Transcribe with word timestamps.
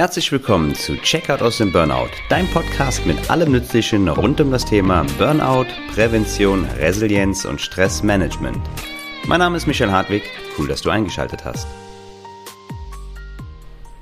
Herzlich 0.00 0.32
willkommen 0.32 0.74
zu 0.74 0.96
Checkout 0.96 1.42
aus 1.42 1.58
dem 1.58 1.72
Burnout, 1.72 2.08
dein 2.30 2.46
Podcast 2.46 3.04
mit 3.04 3.30
allem 3.30 3.52
Nützlichen 3.52 4.08
rund 4.08 4.40
um 4.40 4.50
das 4.50 4.64
Thema 4.64 5.04
Burnout, 5.18 5.66
Prävention, 5.92 6.64
Resilienz 6.78 7.44
und 7.44 7.60
Stressmanagement. 7.60 8.56
Mein 9.26 9.40
Name 9.40 9.58
ist 9.58 9.66
Michael 9.66 9.92
Hartwig, 9.92 10.22
cool, 10.56 10.68
dass 10.68 10.80
du 10.80 10.88
eingeschaltet 10.88 11.44
hast. 11.44 11.66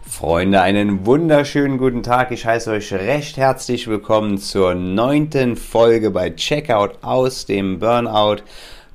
Freunde, 0.08 0.60
einen 0.60 1.04
wunderschönen 1.04 1.78
guten 1.78 2.04
Tag. 2.04 2.30
Ich 2.30 2.46
heiße 2.46 2.70
euch 2.70 2.92
recht 2.92 3.36
herzlich 3.36 3.88
willkommen 3.88 4.38
zur 4.38 4.76
neunten 4.76 5.56
Folge 5.56 6.12
bei 6.12 6.30
Checkout 6.30 7.02
aus 7.02 7.44
dem 7.44 7.80
Burnout. 7.80 8.44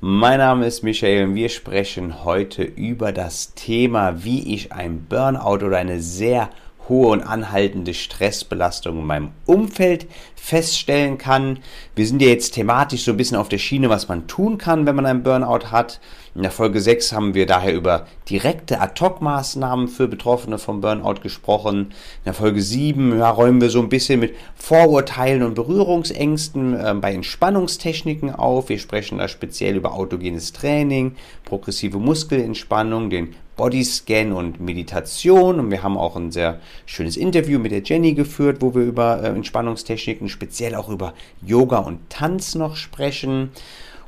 Mein 0.00 0.38
Name 0.38 0.66
ist 0.66 0.82
Michael 0.82 1.24
und 1.24 1.34
wir 1.34 1.50
sprechen 1.50 2.24
heute 2.24 2.62
über 2.62 3.12
das 3.12 3.52
Thema, 3.52 4.24
wie 4.24 4.54
ich 4.54 4.72
ein 4.72 5.04
Burnout 5.06 5.66
oder 5.66 5.76
eine 5.76 6.00
sehr 6.00 6.48
hohe 6.88 7.08
und 7.08 7.22
anhaltende 7.22 7.94
Stressbelastung 7.94 8.98
in 8.98 9.06
meinem 9.06 9.30
Umfeld 9.46 10.06
feststellen 10.44 11.16
kann. 11.16 11.60
Wir 11.94 12.06
sind 12.06 12.20
ja 12.20 12.28
jetzt 12.28 12.52
thematisch 12.52 13.04
so 13.04 13.12
ein 13.12 13.16
bisschen 13.16 13.38
auf 13.38 13.48
der 13.48 13.58
Schiene, 13.58 13.88
was 13.88 14.08
man 14.08 14.26
tun 14.26 14.58
kann, 14.58 14.84
wenn 14.84 14.94
man 14.94 15.06
einen 15.06 15.22
Burnout 15.22 15.70
hat. 15.70 16.00
In 16.34 16.42
der 16.42 16.50
Folge 16.50 16.80
6 16.80 17.12
haben 17.12 17.34
wir 17.34 17.46
daher 17.46 17.72
über 17.72 18.06
direkte 18.28 18.80
Ad-Hoc-Maßnahmen 18.80 19.88
für 19.88 20.08
Betroffene 20.08 20.58
vom 20.58 20.80
Burnout 20.80 21.20
gesprochen. 21.22 21.78
In 21.78 22.24
der 22.26 22.34
Folge 22.34 22.60
7 22.60 23.18
ja, 23.18 23.30
räumen 23.30 23.60
wir 23.60 23.70
so 23.70 23.80
ein 23.80 23.88
bisschen 23.88 24.20
mit 24.20 24.34
Vorurteilen 24.56 25.44
und 25.44 25.54
Berührungsängsten 25.54 26.74
äh, 26.74 26.94
bei 27.00 27.14
Entspannungstechniken 27.14 28.34
auf. 28.34 28.68
Wir 28.68 28.78
sprechen 28.78 29.18
da 29.18 29.28
speziell 29.28 29.76
über 29.76 29.94
autogenes 29.94 30.52
Training, 30.52 31.14
progressive 31.44 31.98
Muskelentspannung, 31.98 33.10
den 33.10 33.34
Bodyscan 33.56 34.32
und 34.32 34.60
Meditation. 34.60 35.60
Und 35.60 35.70
wir 35.70 35.82
haben 35.82 35.96
auch 35.96 36.16
ein 36.16 36.32
sehr 36.32 36.60
schönes 36.86 37.16
Interview 37.16 37.58
mit 37.58 37.72
der 37.72 37.82
Jenny 37.82 38.14
geführt, 38.14 38.58
wo 38.60 38.74
wir 38.74 38.82
über 38.82 39.22
äh, 39.22 39.28
Entspannungstechniken, 39.28 40.28
speziell 40.28 40.74
auch 40.74 40.88
über 40.88 41.14
Yoga 41.44 41.78
und 41.78 42.10
Tanz 42.10 42.54
noch 42.54 42.76
sprechen. 42.76 43.50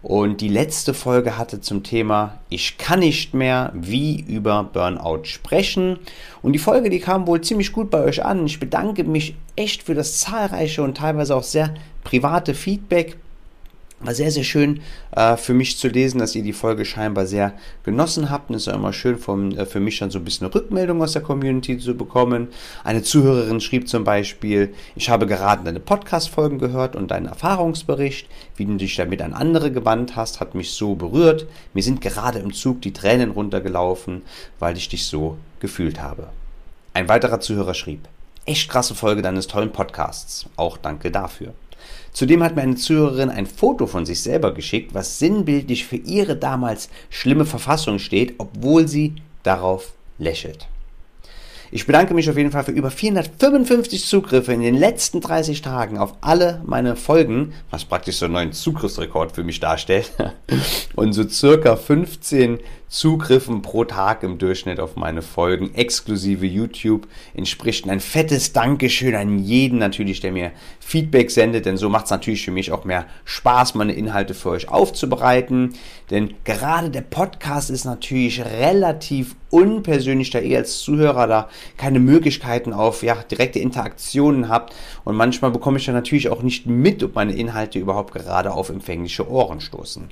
Und 0.02 0.40
die 0.40 0.48
letzte 0.48 0.94
Folge 0.94 1.36
hatte 1.36 1.60
zum 1.60 1.82
Thema 1.82 2.38
Ich 2.48 2.78
kann 2.78 3.00
nicht 3.00 3.34
mehr, 3.34 3.72
wie 3.74 4.20
über 4.20 4.62
Burnout 4.62 5.24
sprechen. 5.24 5.98
Und 6.42 6.52
die 6.52 6.60
Folge, 6.60 6.90
die 6.90 7.00
kam 7.00 7.26
wohl 7.26 7.40
ziemlich 7.40 7.72
gut 7.72 7.90
bei 7.90 8.04
euch 8.04 8.24
an. 8.24 8.46
Ich 8.46 8.60
bedanke 8.60 9.02
mich 9.02 9.34
echt 9.56 9.82
für 9.82 9.94
das 9.94 10.20
zahlreiche 10.20 10.82
und 10.82 10.96
teilweise 10.96 11.34
auch 11.34 11.42
sehr 11.42 11.74
private 12.04 12.54
Feedback. 12.54 13.16
War 14.06 14.14
sehr, 14.14 14.30
sehr 14.30 14.44
schön 14.44 14.82
äh, 15.16 15.36
für 15.36 15.52
mich 15.52 15.78
zu 15.78 15.88
lesen, 15.88 16.20
dass 16.20 16.36
ihr 16.36 16.44
die 16.44 16.52
Folge 16.52 16.84
scheinbar 16.84 17.26
sehr 17.26 17.54
genossen 17.82 18.30
habt. 18.30 18.50
Und 18.50 18.54
es 18.54 18.62
ist 18.62 18.66
ja 18.68 18.74
immer 18.74 18.92
schön 18.92 19.18
vom, 19.18 19.50
äh, 19.50 19.66
für 19.66 19.80
mich 19.80 19.98
dann 19.98 20.12
so 20.12 20.20
ein 20.20 20.24
bisschen 20.24 20.46
eine 20.46 20.54
Rückmeldung 20.54 21.02
aus 21.02 21.14
der 21.14 21.22
Community 21.22 21.76
zu 21.76 21.96
bekommen. 21.96 22.46
Eine 22.84 23.02
Zuhörerin 23.02 23.60
schrieb 23.60 23.88
zum 23.88 24.04
Beispiel, 24.04 24.72
ich 24.94 25.10
habe 25.10 25.26
gerade 25.26 25.64
deine 25.64 25.80
Podcast-Folgen 25.80 26.60
gehört 26.60 26.94
und 26.94 27.10
deinen 27.10 27.26
Erfahrungsbericht, 27.26 28.28
wie 28.54 28.66
du 28.66 28.76
dich 28.76 28.94
damit 28.94 29.20
an 29.22 29.32
andere 29.32 29.72
gewandt 29.72 30.14
hast, 30.14 30.38
hat 30.38 30.54
mich 30.54 30.70
so 30.70 30.94
berührt. 30.94 31.48
Mir 31.74 31.82
sind 31.82 32.00
gerade 32.00 32.38
im 32.38 32.52
Zug 32.52 32.82
die 32.82 32.92
Tränen 32.92 33.32
runtergelaufen, 33.32 34.22
weil 34.60 34.76
ich 34.76 34.88
dich 34.88 35.04
so 35.06 35.36
gefühlt 35.58 36.00
habe. 36.00 36.28
Ein 36.94 37.08
weiterer 37.08 37.40
Zuhörer 37.40 37.74
schrieb, 37.74 38.06
echt 38.44 38.68
krasse 38.70 38.94
Folge 38.94 39.22
deines 39.22 39.48
tollen 39.48 39.72
Podcasts. 39.72 40.46
Auch 40.54 40.76
danke 40.76 41.10
dafür. 41.10 41.54
Zudem 42.16 42.42
hat 42.42 42.56
mir 42.56 42.62
eine 42.62 42.76
Zuhörerin 42.76 43.28
ein 43.28 43.44
Foto 43.44 43.86
von 43.86 44.06
sich 44.06 44.22
selber 44.22 44.54
geschickt, 44.54 44.94
was 44.94 45.18
sinnbildlich 45.18 45.84
für 45.84 45.96
ihre 45.96 46.34
damals 46.34 46.88
schlimme 47.10 47.44
Verfassung 47.44 47.98
steht, 47.98 48.36
obwohl 48.38 48.88
sie 48.88 49.16
darauf 49.42 49.92
lächelt. 50.16 50.66
Ich 51.70 51.84
bedanke 51.84 52.14
mich 52.14 52.30
auf 52.30 52.38
jeden 52.38 52.52
Fall 52.52 52.64
für 52.64 52.70
über 52.70 52.90
455 52.90 54.06
Zugriffe 54.06 54.54
in 54.54 54.62
den 54.62 54.76
letzten 54.76 55.20
30 55.20 55.60
Tagen 55.60 55.98
auf 55.98 56.14
alle 56.22 56.62
meine 56.64 56.96
Folgen, 56.96 57.52
was 57.70 57.84
praktisch 57.84 58.16
so 58.16 58.24
einen 58.24 58.32
neuen 58.32 58.52
Zugriffsrekord 58.54 59.32
für 59.32 59.44
mich 59.44 59.60
darstellt. 59.60 60.10
Und 60.94 61.12
so 61.12 61.28
circa 61.28 61.76
15 61.76 62.60
Zugriffen 62.88 63.62
pro 63.62 63.84
Tag 63.84 64.22
im 64.22 64.38
Durchschnitt 64.38 64.78
auf 64.78 64.94
meine 64.94 65.20
Folgen, 65.20 65.74
exklusive 65.74 66.46
YouTube, 66.46 67.08
entspricht 67.34 67.88
ein 67.88 67.98
fettes 67.98 68.52
Dankeschön 68.52 69.16
an 69.16 69.40
jeden 69.40 69.78
natürlich, 69.78 70.20
der 70.20 70.30
mir 70.30 70.52
Feedback 70.78 71.32
sendet, 71.32 71.66
denn 71.66 71.76
so 71.76 71.88
macht 71.88 72.04
es 72.04 72.12
natürlich 72.12 72.44
für 72.44 72.52
mich 72.52 72.70
auch 72.70 72.84
mehr 72.84 73.06
Spaß, 73.24 73.74
meine 73.74 73.92
Inhalte 73.92 74.34
für 74.34 74.50
euch 74.50 74.68
aufzubereiten. 74.68 75.74
Denn 76.10 76.34
gerade 76.44 76.90
der 76.90 77.00
Podcast 77.00 77.70
ist 77.70 77.86
natürlich 77.86 78.44
relativ 78.44 79.34
unpersönlich, 79.50 80.30
da 80.30 80.38
ihr 80.38 80.58
als 80.58 80.78
Zuhörer 80.78 81.26
da 81.26 81.48
keine 81.76 81.98
Möglichkeiten 81.98 82.72
auf 82.72 83.02
ja, 83.02 83.16
direkte 83.16 83.58
Interaktionen 83.58 84.48
habt. 84.48 84.74
Und 85.04 85.16
manchmal 85.16 85.50
bekomme 85.50 85.78
ich 85.78 85.86
dann 85.86 85.96
natürlich 85.96 86.28
auch 86.28 86.42
nicht 86.42 86.66
mit, 86.66 87.02
ob 87.02 87.16
meine 87.16 87.34
Inhalte 87.34 87.80
überhaupt 87.80 88.14
gerade 88.14 88.52
auf 88.52 88.68
empfängliche 88.68 89.28
Ohren 89.28 89.60
stoßen. 89.60 90.08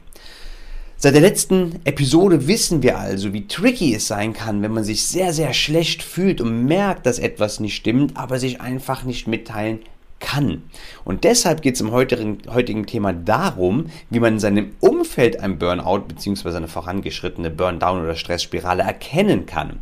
Seit 1.04 1.12
der 1.12 1.20
letzten 1.20 1.81
Episode 1.84 2.47
wissen 2.47 2.82
wir 2.82 2.97
also, 2.97 3.34
wie 3.34 3.47
tricky 3.47 3.94
es 3.94 4.06
sein 4.06 4.32
kann, 4.32 4.62
wenn 4.62 4.72
man 4.72 4.84
sich 4.84 5.04
sehr, 5.04 5.34
sehr 5.34 5.53
schlecht 5.53 6.03
fühlt 6.03 6.41
und 6.41 6.65
merkt, 6.65 7.04
dass 7.04 7.19
etwas 7.19 7.60
nicht 7.60 7.76
stimmt, 7.76 8.16
aber 8.16 8.38
sich 8.38 8.62
einfach 8.62 9.04
nicht 9.04 9.28
mitteilen 9.28 9.81
kann. 10.19 10.62
Und 11.04 11.25
deshalb 11.25 11.60
geht 11.60 11.75
es 11.75 11.82
im 11.82 11.91
heutigen, 11.93 12.38
heutigen 12.48 12.87
Thema 12.87 13.12
darum, 13.12 13.88
wie 14.09 14.19
man 14.19 14.32
in 14.32 14.38
seinem 14.38 14.70
Umfeld 14.81 15.41
ein 15.41 15.59
Burnout 15.59 16.04
bzw. 16.09 16.56
eine 16.56 16.69
vorangeschrittene 16.69 17.50
Burndown 17.50 18.03
oder 18.03 18.16
Stressspirale 18.16 18.82
erkennen 18.82 19.44
kann. 19.44 19.81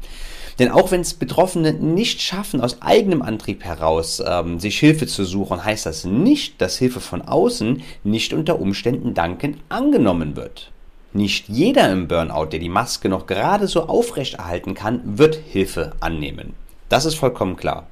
Denn 0.58 0.72
auch 0.72 0.90
wenn 0.90 1.02
es 1.02 1.14
Betroffene 1.14 1.72
nicht 1.72 2.20
schaffen, 2.20 2.60
aus 2.60 2.82
eigenem 2.82 3.22
Antrieb 3.22 3.62
heraus 3.62 4.20
ähm, 4.26 4.58
sich 4.58 4.76
Hilfe 4.80 5.06
zu 5.06 5.24
suchen, 5.24 5.64
heißt 5.64 5.86
das 5.86 6.04
nicht, 6.04 6.60
dass 6.60 6.78
Hilfe 6.78 6.98
von 6.98 7.22
außen 7.22 7.80
nicht 8.02 8.32
unter 8.32 8.60
Umständen 8.60 9.14
dankend 9.14 9.58
angenommen 9.68 10.34
wird. 10.34 10.71
Nicht 11.14 11.48
jeder 11.48 11.90
im 11.92 12.08
Burnout, 12.08 12.46
der 12.46 12.58
die 12.58 12.68
Maske 12.68 13.08
noch 13.08 13.26
gerade 13.26 13.66
so 13.66 13.86
aufrechterhalten 13.86 14.74
kann, 14.74 15.00
wird 15.04 15.34
Hilfe 15.34 15.92
annehmen. 16.00 16.54
Das 16.88 17.04
ist 17.04 17.16
vollkommen 17.16 17.56
klar. 17.56 17.86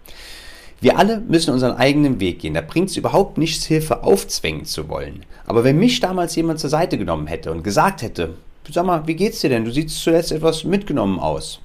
Wir 0.81 0.99
alle 0.99 1.21
müssen 1.21 1.53
unseren 1.53 1.77
eigenen 1.77 2.21
Weg 2.21 2.39
gehen. 2.39 2.55
Da 2.55 2.63
bringt 2.63 2.89
es 2.89 2.97
überhaupt 2.97 3.37
nichts, 3.37 3.67
Hilfe 3.67 4.03
aufzwängen 4.03 4.65
zu 4.65 4.89
wollen. 4.89 5.27
Aber 5.45 5.65
wenn 5.65 5.79
mich 5.79 6.01
damals 6.01 6.35
jemand 6.37 6.61
zur 6.61 6.71
Seite 6.71 6.97
genommen 6.97 7.27
hätte 7.27 7.51
und 7.51 7.63
gesagt 7.63 8.01
hätte, 8.01 8.35
sag 8.71 8.87
mal, 8.87 9.07
wie 9.07 9.17
geht's 9.17 9.41
dir 9.41 9.51
denn? 9.51 9.67
Du 9.67 9.71
siehst 9.71 10.03
zuletzt 10.03 10.33
etwas 10.33 10.65
mitgenommen 10.65 11.19
aus. 11.19 11.61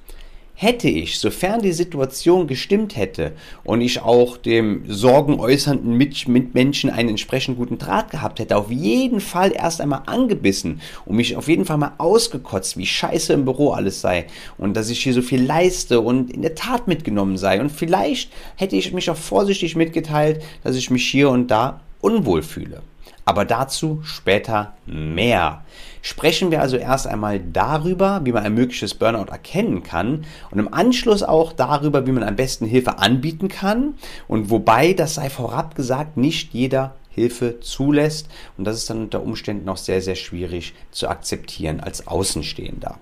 Hätte 0.58 0.88
ich, 0.88 1.18
sofern 1.18 1.60
die 1.60 1.74
Situation 1.74 2.46
gestimmt 2.46 2.96
hätte 2.96 3.32
und 3.62 3.82
ich 3.82 4.00
auch 4.00 4.38
dem 4.38 4.84
sorgenäußernden 4.88 5.94
Mitmenschen 5.94 6.88
einen 6.88 7.10
entsprechend 7.10 7.58
guten 7.58 7.76
Draht 7.76 8.10
gehabt 8.10 8.38
hätte, 8.38 8.56
auf 8.56 8.70
jeden 8.70 9.20
Fall 9.20 9.52
erst 9.54 9.82
einmal 9.82 10.04
angebissen 10.06 10.80
und 11.04 11.16
mich 11.16 11.36
auf 11.36 11.48
jeden 11.48 11.66
Fall 11.66 11.76
mal 11.76 11.92
ausgekotzt, 11.98 12.78
wie 12.78 12.86
scheiße 12.86 13.34
im 13.34 13.44
Büro 13.44 13.72
alles 13.72 14.00
sei 14.00 14.28
und 14.56 14.78
dass 14.78 14.88
ich 14.88 15.02
hier 15.02 15.12
so 15.12 15.20
viel 15.20 15.44
leiste 15.44 16.00
und 16.00 16.32
in 16.32 16.40
der 16.40 16.54
Tat 16.54 16.88
mitgenommen 16.88 17.36
sei. 17.36 17.60
Und 17.60 17.70
vielleicht 17.70 18.32
hätte 18.56 18.76
ich 18.76 18.94
mich 18.94 19.10
auch 19.10 19.16
vorsichtig 19.16 19.76
mitgeteilt, 19.76 20.42
dass 20.64 20.74
ich 20.74 20.88
mich 20.90 21.06
hier 21.06 21.28
und 21.28 21.50
da 21.50 21.80
unwohl 22.00 22.42
fühle. 22.42 22.80
Aber 23.26 23.44
dazu 23.44 24.00
später 24.04 24.74
mehr. 24.86 25.64
Sprechen 26.06 26.52
wir 26.52 26.62
also 26.62 26.76
erst 26.76 27.08
einmal 27.08 27.40
darüber, 27.40 28.20
wie 28.22 28.30
man 28.30 28.44
ein 28.44 28.54
mögliches 28.54 28.94
Burnout 28.94 29.28
erkennen 29.32 29.82
kann 29.82 30.24
und 30.52 30.60
im 30.60 30.72
Anschluss 30.72 31.24
auch 31.24 31.52
darüber, 31.52 32.06
wie 32.06 32.12
man 32.12 32.22
am 32.22 32.36
besten 32.36 32.64
Hilfe 32.64 32.98
anbieten 32.98 33.48
kann 33.48 33.94
und 34.28 34.48
wobei, 34.48 34.92
das 34.92 35.16
sei 35.16 35.30
vorab 35.30 35.74
gesagt, 35.74 36.16
nicht 36.16 36.54
jeder 36.54 36.94
Hilfe 37.10 37.58
zulässt 37.58 38.28
und 38.56 38.66
das 38.66 38.76
ist 38.76 38.88
dann 38.88 39.00
unter 39.00 39.20
Umständen 39.20 39.68
auch 39.68 39.78
sehr, 39.78 40.00
sehr 40.00 40.14
schwierig 40.14 40.74
zu 40.92 41.08
akzeptieren 41.08 41.80
als 41.80 42.06
Außenstehender. 42.06 43.00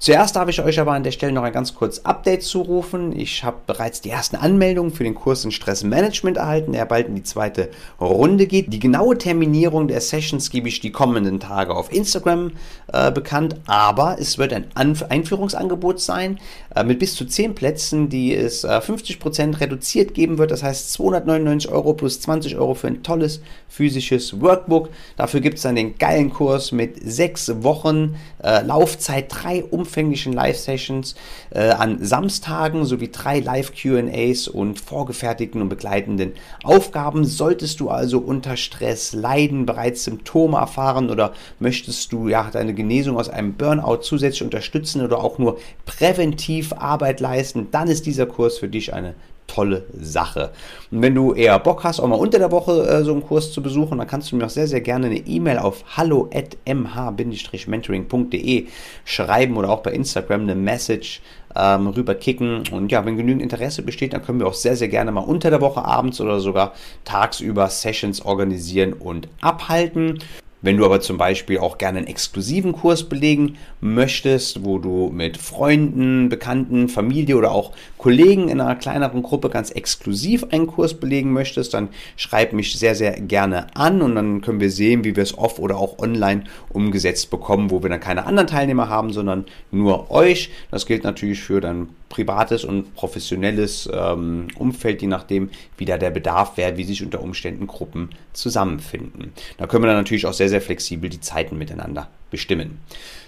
Zuerst 0.00 0.34
darf 0.34 0.48
ich 0.48 0.62
euch 0.62 0.80
aber 0.80 0.92
an 0.92 1.02
der 1.02 1.10
Stelle 1.10 1.32
noch 1.32 1.42
ein 1.42 1.52
ganz 1.52 1.74
kurz 1.74 1.98
Update 1.98 2.42
zurufen. 2.42 3.14
Ich 3.14 3.44
habe 3.44 3.58
bereits 3.66 4.00
die 4.00 4.08
ersten 4.08 4.36
Anmeldungen 4.36 4.92
für 4.92 5.04
den 5.04 5.14
Kurs 5.14 5.44
in 5.44 5.50
Stressmanagement 5.50 6.38
erhalten, 6.38 6.72
der 6.72 6.86
bald 6.86 7.08
in 7.08 7.16
die 7.16 7.22
zweite 7.22 7.68
Runde 8.00 8.46
geht. 8.46 8.72
Die 8.72 8.78
genaue 8.78 9.18
Terminierung 9.18 9.88
der 9.88 10.00
Sessions 10.00 10.48
gebe 10.48 10.68
ich 10.68 10.80
die 10.80 10.90
kommenden 10.90 11.38
Tage 11.38 11.74
auf 11.74 11.92
Instagram 11.92 12.52
äh, 12.90 13.12
bekannt, 13.12 13.56
aber 13.66 14.16
es 14.18 14.38
wird 14.38 14.54
ein 14.54 14.68
Anf 14.72 15.02
Einführungsangebot 15.02 16.00
sein 16.00 16.40
äh, 16.74 16.82
mit 16.82 16.98
bis 16.98 17.14
zu 17.14 17.26
10 17.26 17.54
Plätzen, 17.54 18.08
die 18.08 18.34
es 18.34 18.64
äh, 18.64 18.68
50% 18.68 19.60
reduziert 19.60 20.14
geben 20.14 20.38
wird. 20.38 20.50
Das 20.50 20.62
heißt 20.62 20.92
299 20.92 21.70
Euro 21.70 21.92
plus 21.92 22.22
20 22.22 22.56
Euro 22.56 22.72
für 22.72 22.86
ein 22.86 23.02
tolles 23.02 23.42
physisches 23.68 24.40
Workbook. 24.40 24.88
Dafür 25.18 25.40
gibt 25.40 25.56
es 25.56 25.62
dann 25.62 25.74
den 25.76 25.98
geilen 25.98 26.30
Kurs 26.30 26.72
mit 26.72 26.96
sechs 27.02 27.52
Wochen 27.62 28.16
äh, 28.42 28.62
Laufzeit, 28.62 29.26
drei 29.28 29.62
Umfänge 29.62 29.89
umfänglichen 29.90 30.32
Live-Sessions 30.32 31.16
äh, 31.50 31.70
an 31.70 32.04
Samstagen 32.04 32.84
sowie 32.84 33.10
drei 33.10 33.40
Live-QAs 33.40 34.46
und 34.46 34.78
vorgefertigten 34.78 35.60
und 35.60 35.68
begleitenden 35.68 36.32
Aufgaben. 36.62 37.24
Solltest 37.24 37.80
du 37.80 37.90
also 37.90 38.20
unter 38.20 38.56
Stress 38.56 39.12
leiden, 39.12 39.66
bereits 39.66 40.04
Symptome 40.04 40.58
erfahren 40.58 41.10
oder 41.10 41.32
möchtest 41.58 42.12
du 42.12 42.28
ja 42.28 42.48
deine 42.52 42.72
Genesung 42.72 43.18
aus 43.18 43.28
einem 43.28 43.54
Burnout 43.54 44.02
zusätzlich 44.02 44.44
unterstützen 44.44 45.02
oder 45.02 45.18
auch 45.18 45.38
nur 45.38 45.58
präventiv 45.86 46.72
Arbeit 46.72 47.18
leisten, 47.18 47.68
dann 47.72 47.88
ist 47.88 48.06
dieser 48.06 48.26
Kurs 48.26 48.58
für 48.58 48.68
dich 48.68 48.94
eine 48.94 49.14
tolle 49.50 49.84
Sache. 49.98 50.52
Und 50.90 51.02
wenn 51.02 51.14
du 51.14 51.34
eher 51.34 51.58
Bock 51.58 51.84
hast, 51.84 52.00
auch 52.00 52.06
mal 52.06 52.16
unter 52.16 52.38
der 52.38 52.52
Woche 52.52 52.86
äh, 52.86 53.02
so 53.02 53.12
einen 53.12 53.22
Kurs 53.22 53.52
zu 53.52 53.62
besuchen, 53.62 53.98
dann 53.98 54.06
kannst 54.06 54.30
du 54.30 54.36
mir 54.36 54.44
auch 54.46 54.50
sehr, 54.50 54.68
sehr 54.68 54.80
gerne 54.80 55.06
eine 55.06 55.18
E-Mail 55.18 55.58
auf 55.58 55.84
hallo.mh-mentoring.de 55.96 58.66
schreiben 59.04 59.56
oder 59.56 59.70
auch 59.70 59.82
bei 59.82 59.92
Instagram 59.92 60.42
eine 60.42 60.54
Message 60.54 61.20
ähm, 61.56 61.88
rüberkicken. 61.88 62.62
Und 62.70 62.92
ja, 62.92 63.04
wenn 63.04 63.16
genügend 63.16 63.42
Interesse 63.42 63.82
besteht, 63.82 64.12
dann 64.12 64.22
können 64.22 64.38
wir 64.38 64.46
auch 64.46 64.54
sehr, 64.54 64.76
sehr 64.76 64.86
gerne 64.88 65.10
mal 65.10 65.18
unter 65.20 65.50
der 65.50 65.60
Woche 65.60 65.84
abends 65.84 66.20
oder 66.20 66.38
sogar 66.38 66.74
tagsüber 67.04 67.68
Sessions 67.68 68.24
organisieren 68.24 68.92
und 68.92 69.26
abhalten. 69.40 70.20
Wenn 70.62 70.76
du 70.76 70.84
aber 70.84 71.00
zum 71.00 71.16
Beispiel 71.16 71.58
auch 71.58 71.78
gerne 71.78 71.98
einen 71.98 72.06
exklusiven 72.06 72.72
Kurs 72.72 73.08
belegen 73.08 73.56
möchtest, 73.80 74.62
wo 74.62 74.78
du 74.78 75.10
mit 75.10 75.38
Freunden, 75.38 76.28
Bekannten, 76.28 76.88
Familie 76.88 77.36
oder 77.36 77.52
auch 77.52 77.72
Kollegen 77.96 78.48
in 78.48 78.60
einer 78.60 78.76
kleineren 78.76 79.22
Gruppe 79.22 79.48
ganz 79.48 79.70
exklusiv 79.70 80.44
einen 80.50 80.66
Kurs 80.66 80.94
belegen 80.94 81.32
möchtest, 81.32 81.72
dann 81.72 81.88
schreib 82.16 82.52
mich 82.52 82.78
sehr, 82.78 82.94
sehr 82.94 83.12
gerne 83.12 83.74
an 83.74 84.02
und 84.02 84.14
dann 84.14 84.42
können 84.42 84.60
wir 84.60 84.70
sehen, 84.70 85.02
wie 85.04 85.16
wir 85.16 85.22
es 85.22 85.36
off 85.36 85.58
oder 85.58 85.78
auch 85.78 85.98
online 85.98 86.44
umgesetzt 86.68 87.30
bekommen, 87.30 87.70
wo 87.70 87.82
wir 87.82 87.88
dann 87.88 88.00
keine 88.00 88.26
anderen 88.26 88.46
Teilnehmer 88.46 88.90
haben, 88.90 89.12
sondern 89.12 89.46
nur 89.70 90.10
euch. 90.10 90.50
Das 90.70 90.84
gilt 90.84 91.04
natürlich 91.04 91.40
für 91.40 91.62
dein 91.62 91.88
privates 92.10 92.64
und 92.64 92.94
professionelles 92.94 93.88
ähm, 93.90 94.48
Umfeld, 94.58 95.00
je 95.00 95.08
nachdem, 95.08 95.48
wie 95.78 95.86
da 95.86 95.96
der 95.96 96.10
Bedarf 96.10 96.58
wäre, 96.58 96.76
wie 96.76 96.84
sich 96.84 97.02
unter 97.02 97.22
Umständen 97.22 97.66
Gruppen 97.66 98.10
zusammenfinden. 98.34 99.32
Da 99.56 99.66
können 99.66 99.84
wir 99.84 99.86
dann 99.86 99.96
natürlich 99.96 100.26
auch 100.26 100.34
sehr, 100.34 100.49
sehr 100.50 100.60
flexibel 100.60 101.08
die 101.08 101.20
Zeiten 101.20 101.56
miteinander 101.56 102.08
bestimmen. 102.30 102.78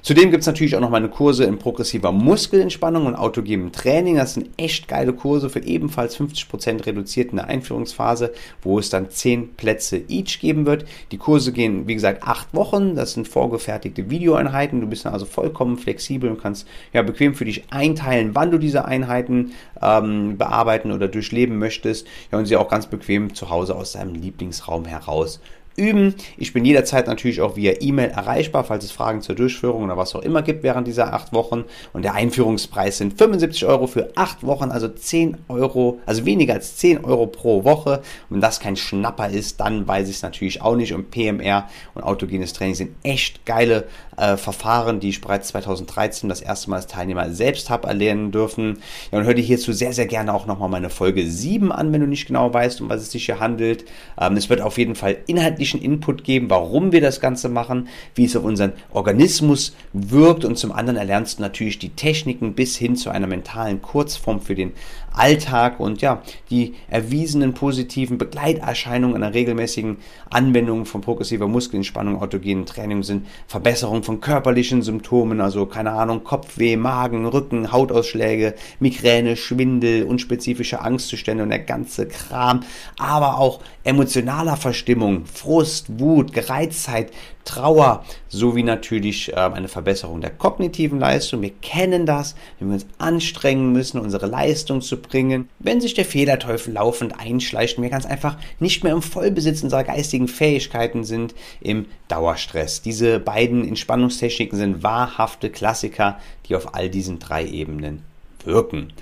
Zudem 0.01 0.33
gibt 0.33 0.41
es 0.41 0.47
natürlich 0.47 0.75
auch 0.75 0.81
noch 0.81 0.91
meine 0.91 1.09
Kurse 1.09 1.45
in 1.45 1.59
progressiver 1.59 2.11
Muskelentspannung 2.11 3.07
und 3.07 3.15
autogenem 3.15 3.71
Training. 3.71 4.17
Das 4.17 4.35
sind 4.35 4.51
echt 4.57 4.89
geile 4.89 5.13
Kurse 5.13 5.49
für 5.49 5.61
ebenfalls 5.61 6.19
50% 6.19 6.87
reduziert 6.87 7.31
in 7.31 7.37
der 7.37 7.47
Einführungsphase, 7.47 8.33
wo 8.63 8.81
es 8.81 8.91
dann 8.91 9.11
10 9.11 9.55
Plätze 9.55 9.99
each 10.09 10.41
geben 10.41 10.67
wird. 10.67 10.87
Die 11.13 11.19
Kurse 11.19 11.53
gehen, 11.53 11.87
wie 11.87 11.95
gesagt, 11.95 12.25
8 12.25 12.53
Wochen. 12.53 12.97
Das 12.97 13.13
sind 13.13 13.29
vorgefertigte 13.29 14.11
Videoeinheiten. 14.11 14.81
Du 14.81 14.89
bist 14.89 15.07
also 15.07 15.25
vollkommen 15.25 15.79
flexibel 15.79 16.31
und 16.31 16.43
kannst 16.43 16.67
ja 16.93 17.03
bequem 17.03 17.37
für 17.37 17.45
dich 17.45 17.65
einteilen, 17.71 18.35
wann 18.35 18.51
du 18.51 18.59
diese 18.59 18.85
Einheiten 18.85 19.53
ähm, 19.81 20.37
bearbeiten 20.37 20.91
oder 20.91 21.07
durchleben 21.07 21.59
möchtest. 21.59 22.09
Ja, 22.33 22.39
und 22.39 22.47
sie 22.47 22.57
auch 22.57 22.69
ganz 22.69 22.89
bequem 22.89 23.35
zu 23.35 23.51
Hause 23.51 23.77
aus 23.77 23.93
deinem 23.93 24.15
Lieblingsraum 24.15 24.85
heraus 24.85 25.41
üben. 25.77 26.15
Ich 26.37 26.53
bin 26.53 26.65
jederzeit 26.65 27.07
natürlich 27.07 27.41
auch 27.41 27.57
via 27.57 27.75
E-Mail 27.81 28.11
erreichbar, 28.11 28.65
falls 28.65 28.85
es 28.85 28.93
Fragen 28.93 29.23
zur 29.23 29.35
Durchführung 29.35 29.85
oder 29.85 29.97
was 29.97 30.15
auch 30.15 30.23
immer 30.23 30.43
gibt 30.43 30.63
während 30.63 30.87
dieser 30.87 31.13
acht 31.13 31.33
Wochen. 31.33 31.65
Und 31.93 32.03
der 32.03 32.15
Einführungspreis 32.15 32.99
sind 32.99 33.19
75 33.19 33.67
Euro 33.67 33.87
für 33.87 34.11
acht 34.17 34.45
Wochen, 34.45 34.71
also 34.71 34.89
10 34.89 35.39
Euro, 35.49 36.01
also 36.07 36.25
weniger 36.25 36.55
als 36.55 36.77
10 36.77 37.05
Euro 37.05 37.27
pro 37.27 37.65
Woche. 37.65 37.99
Und 38.29 38.37
wenn 38.37 38.41
das 38.41 38.61
kein 38.61 38.77
Schnapper 38.77 39.29
ist, 39.29 39.61
dann 39.61 39.87
weiß 39.87 40.09
ich 40.09 40.17
es 40.17 40.23
natürlich 40.23 40.63
auch 40.63 40.77
nicht. 40.77 40.93
Und 40.93 41.11
PMR 41.11 41.69
und 41.95 42.03
autogenes 42.03 42.53
Training 42.53 42.75
sind 42.75 42.91
echt 43.03 43.45
geile 43.47 43.85
äh, 44.17 44.37
Verfahren, 44.37 45.01
die 45.01 45.09
ich 45.09 45.21
bereits 45.21 45.49
2013 45.49 46.29
das 46.29 46.41
erste 46.41 46.71
Mal 46.71 46.77
als 46.77 46.87
Teilnehmer 46.87 47.31
selbst 47.31 47.71
habe 47.71 47.89
erlernen 47.89 48.31
dürfen. 48.31 48.79
Ja, 49.11 49.19
und 49.19 49.25
hör 49.25 49.35
dir 49.35 49.43
hierzu 49.43 49.73
sehr, 49.73 49.93
sehr 49.93 50.07
gerne 50.07 50.33
auch 50.35 50.47
nochmal 50.47 50.69
meine 50.69 50.91
Folge 50.91 51.27
7 51.27 51.73
an, 51.73 51.93
wenn 51.93 52.01
du 52.01 52.07
nicht 52.07 52.27
genau 52.27 52.53
weißt, 52.53 52.81
um 52.81 52.89
was 52.89 53.03
es 53.03 53.11
sich 53.11 53.27
hier 53.27 53.41
handelt. 53.41 53.85
Ähm, 54.21 54.37
es 54.37 54.49
wird 54.51 54.61
auf 54.61 54.79
jeden 54.79 54.95
Fall 54.95 55.19
inhaltlichen 55.63 55.81
Input 55.81 56.25
geben, 56.25 56.51
warum 56.51 56.93
wir 56.93 57.01
das 57.01 57.21
Ganze 57.21 57.49
machen, 57.49 57.89
wie 58.15 58.25
es 58.25 58.37
auf 58.37 58.45
unseren 58.45 58.73
Organismus 58.93 59.75
wirkt. 59.93 60.45
Und 60.45 60.59
zum 60.59 60.73
anderen 60.73 60.97
erlernst 60.97 61.39
du 61.39 61.43
natürlich 61.43 61.79
die 61.79 61.91
Techniken 61.91 62.55
bis 62.55 62.77
hin 62.77 62.97
zu 62.97 63.11
einer 63.11 63.27
mentalen 63.27 63.81
Kurzform 63.81 64.41
für 64.41 64.55
den 64.55 64.73
Alltag 65.15 65.81
und 65.81 66.01
ja, 66.03 66.23
die 66.51 66.75
erwiesenen 66.89 67.55
positiven 67.55 68.19
Begleiterscheinungen 68.19 69.17
einer 69.17 69.35
regelmäßigen 69.35 69.99
Anwendung 70.31 70.87
von 70.87 71.01
progressiver 71.01 71.49
Muskelentspannung, 71.49 72.21
autogenen 72.21 72.67
Training 72.67 73.03
sind 73.03 73.27
Verbesserung 73.47 74.03
von 74.03 74.21
körperlichen 74.21 74.83
Symptomen, 74.83 75.41
also 75.41 75.67
keine 75.67 75.93
Ahnung, 75.93 76.25
Kopfweh, 76.25 76.77
Magen, 76.77 77.27
Rücken, 77.27 77.73
Hautausschläge, 77.73 78.55
Migräne, 78.81 79.37
Schwindel, 79.37 80.05
unspezifische 80.05 80.81
Angstzustände 80.81 81.43
und 81.43 81.51
der 81.51 81.61
ganze 81.61 82.07
Kram, 82.09 82.61
aber 82.99 83.39
auch 83.39 83.61
emotionaler 83.85 84.57
Verstimmung, 84.57 85.27
Frust, 85.27 85.99
Wut, 85.99 86.33
Gereiztheit, 86.33 87.11
Trauer 87.45 88.05
sowie 88.29 88.63
natürlich 88.63 89.33
äh, 89.33 89.37
eine 89.37 89.69
Verbesserung 89.69 90.21
der 90.21 90.31
kognitiven 90.31 90.99
Leistung. 90.99 91.43
Wir 91.43 91.53
kennen 91.61 92.07
das, 92.07 92.35
wenn 92.59 92.69
wir 92.69 92.75
uns 92.75 92.87
anstrengen 92.99 93.73
müssen, 93.73 94.01
unsere 94.01 94.27
Leistung 94.27 94.81
zu 94.81 95.01
bringen, 95.01 95.49
wenn 95.59 95.81
sich 95.81 95.95
der 95.95 96.05
Fehlerteufel 96.05 96.75
laufend 96.75 97.19
einschleicht 97.19 97.77
und 97.77 97.83
wir 97.83 97.91
ganz 97.91 98.07
einfach 98.07 98.37
nicht 98.61 98.85
mehr 98.85 98.93
im 98.93 99.03
Vollbesitz 99.03 99.63
unserer 99.63 99.85
geistigen 99.85 100.29
Fähigkeiten 100.29 101.05
sind 101.05 101.35
im 101.61 101.87
Dauerstress. 102.09 102.83
Diese 102.83 103.19
beiden 103.19 103.67
Entspannungstechniken 103.67 104.59
sind 104.59 104.83
wahrhafte 104.83 105.51
Klassiker, 105.51 106.19
die 106.49 106.57
auf 106.57 106.75
all 106.75 106.89
diesen 106.89 107.19
drei 107.19 107.45
Ebenen 107.45 108.03
wirken. 108.45 108.93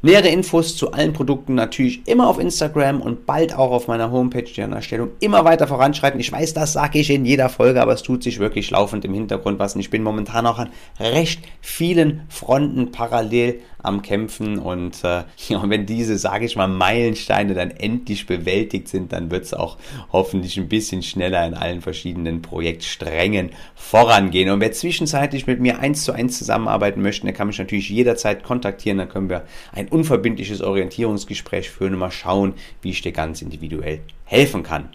Nähere 0.00 0.28
Infos 0.28 0.76
zu 0.76 0.92
allen 0.92 1.12
Produkten 1.12 1.56
natürlich 1.56 2.06
immer 2.06 2.28
auf 2.28 2.38
Instagram 2.38 3.00
und 3.00 3.26
bald 3.26 3.52
auch 3.52 3.72
auf 3.72 3.88
meiner 3.88 4.12
Homepage, 4.12 4.44
die 4.44 4.62
an 4.62 4.70
der 4.70 4.80
Stellung 4.80 5.10
immer 5.18 5.44
weiter 5.44 5.66
voranschreiten. 5.66 6.20
Ich 6.20 6.30
weiß, 6.30 6.54
das 6.54 6.72
sage 6.72 7.00
ich 7.00 7.10
in 7.10 7.24
jeder 7.24 7.48
Folge, 7.48 7.82
aber 7.82 7.94
es 7.94 8.04
tut 8.04 8.22
sich 8.22 8.38
wirklich 8.38 8.70
laufend 8.70 9.04
im 9.04 9.12
Hintergrund 9.12 9.58
was. 9.58 9.74
Und 9.74 9.80
ich 9.80 9.90
bin 9.90 10.04
momentan 10.04 10.46
auch 10.46 10.58
an 10.58 10.70
recht 11.00 11.40
vielen 11.60 12.22
Fronten 12.28 12.92
parallel 12.92 13.58
am 13.82 14.02
Kämpfen 14.02 14.58
und 14.58 15.02
äh, 15.04 15.22
wenn 15.64 15.86
diese, 15.86 16.18
sage 16.18 16.44
ich 16.44 16.56
mal, 16.56 16.68
Meilensteine 16.68 17.54
dann 17.54 17.70
endlich 17.70 18.26
bewältigt 18.26 18.88
sind, 18.88 19.12
dann 19.12 19.30
wird 19.30 19.44
es 19.44 19.54
auch 19.54 19.78
hoffentlich 20.12 20.56
ein 20.58 20.68
bisschen 20.68 21.02
schneller 21.02 21.46
in 21.46 21.54
allen 21.54 21.80
verschiedenen 21.80 22.42
Projektsträngen 22.42 23.50
vorangehen. 23.74 24.50
Und 24.50 24.60
wer 24.60 24.72
zwischenzeitlich 24.72 25.46
mit 25.46 25.60
mir 25.60 25.78
eins 25.78 26.04
zu 26.04 26.12
eins 26.12 26.38
zusammenarbeiten 26.38 27.02
möchte, 27.02 27.24
der 27.24 27.34
kann 27.34 27.48
mich 27.48 27.58
natürlich 27.58 27.88
jederzeit 27.88 28.42
kontaktieren. 28.42 28.98
Dann 28.98 29.08
können 29.08 29.28
wir 29.28 29.44
ein 29.72 29.87
unverbindliches 29.90 30.60
Orientierungsgespräch 30.60 31.70
führen 31.70 31.94
und 31.94 32.00
mal 32.00 32.10
schauen, 32.10 32.54
wie 32.82 32.90
ich 32.90 33.02
dir 33.02 33.12
ganz 33.12 33.42
individuell 33.42 34.00
helfen 34.24 34.62
kann. 34.62 34.88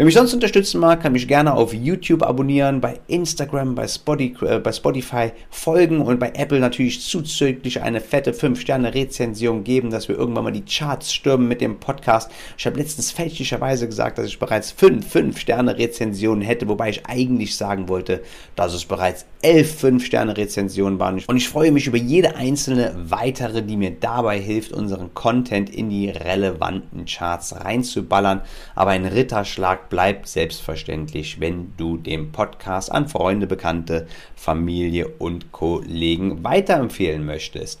Wer 0.00 0.06
mich 0.06 0.14
sonst 0.14 0.32
unterstützen 0.32 0.80
mag, 0.80 1.02
kann 1.02 1.12
mich 1.12 1.28
gerne 1.28 1.52
auf 1.52 1.74
YouTube 1.74 2.22
abonnieren, 2.22 2.80
bei 2.80 2.98
Instagram, 3.06 3.74
bei 3.74 3.86
Spotify, 3.86 4.46
äh, 4.46 4.72
Spotify 4.72 5.32
folgen 5.50 6.00
und 6.00 6.18
bei 6.18 6.32
Apple 6.34 6.58
natürlich 6.58 7.02
zuzüglich 7.02 7.82
eine 7.82 8.00
fette 8.00 8.32
5-Sterne-Rezension 8.32 9.62
geben, 9.62 9.90
dass 9.90 10.08
wir 10.08 10.16
irgendwann 10.16 10.44
mal 10.44 10.52
die 10.52 10.64
Charts 10.64 11.12
stürmen 11.12 11.48
mit 11.48 11.60
dem 11.60 11.80
Podcast. 11.80 12.30
Ich 12.56 12.64
habe 12.64 12.78
letztens 12.78 13.10
fälschlicherweise 13.10 13.86
gesagt, 13.86 14.16
dass 14.16 14.24
ich 14.24 14.38
bereits 14.38 14.70
5 14.70 15.14
5-Sterne-Rezensionen 15.14 16.40
hätte, 16.40 16.66
wobei 16.66 16.88
ich 16.88 17.04
eigentlich 17.04 17.54
sagen 17.54 17.90
wollte, 17.90 18.22
dass 18.56 18.72
es 18.72 18.86
bereits 18.86 19.26
11 19.42 19.82
5-Sterne-Rezensionen 19.82 20.98
waren. 20.98 21.22
Und 21.26 21.36
ich 21.36 21.48
freue 21.48 21.72
mich 21.72 21.86
über 21.86 21.96
jede 21.96 22.36
einzelne 22.36 22.94
weitere, 22.96 23.62
die 23.62 23.76
mir 23.76 23.90
dabei 23.90 24.38
hilft, 24.38 24.72
unseren 24.72 25.14
Content 25.14 25.70
in 25.70 25.88
die 25.88 26.10
relevanten 26.10 27.06
Charts 27.06 27.54
reinzuballern. 27.64 28.42
Aber 28.74 28.90
ein 28.90 29.06
Ritterschlag 29.06 29.88
bleibt 29.88 30.28
selbstverständlich, 30.28 31.40
wenn 31.40 31.72
du 31.76 31.96
den 31.96 32.32
Podcast 32.32 32.92
an 32.92 33.08
Freunde, 33.08 33.46
Bekannte, 33.46 34.06
Familie 34.36 35.08
und 35.08 35.52
Kollegen 35.52 36.44
weiterempfehlen 36.44 37.24
möchtest. 37.24 37.80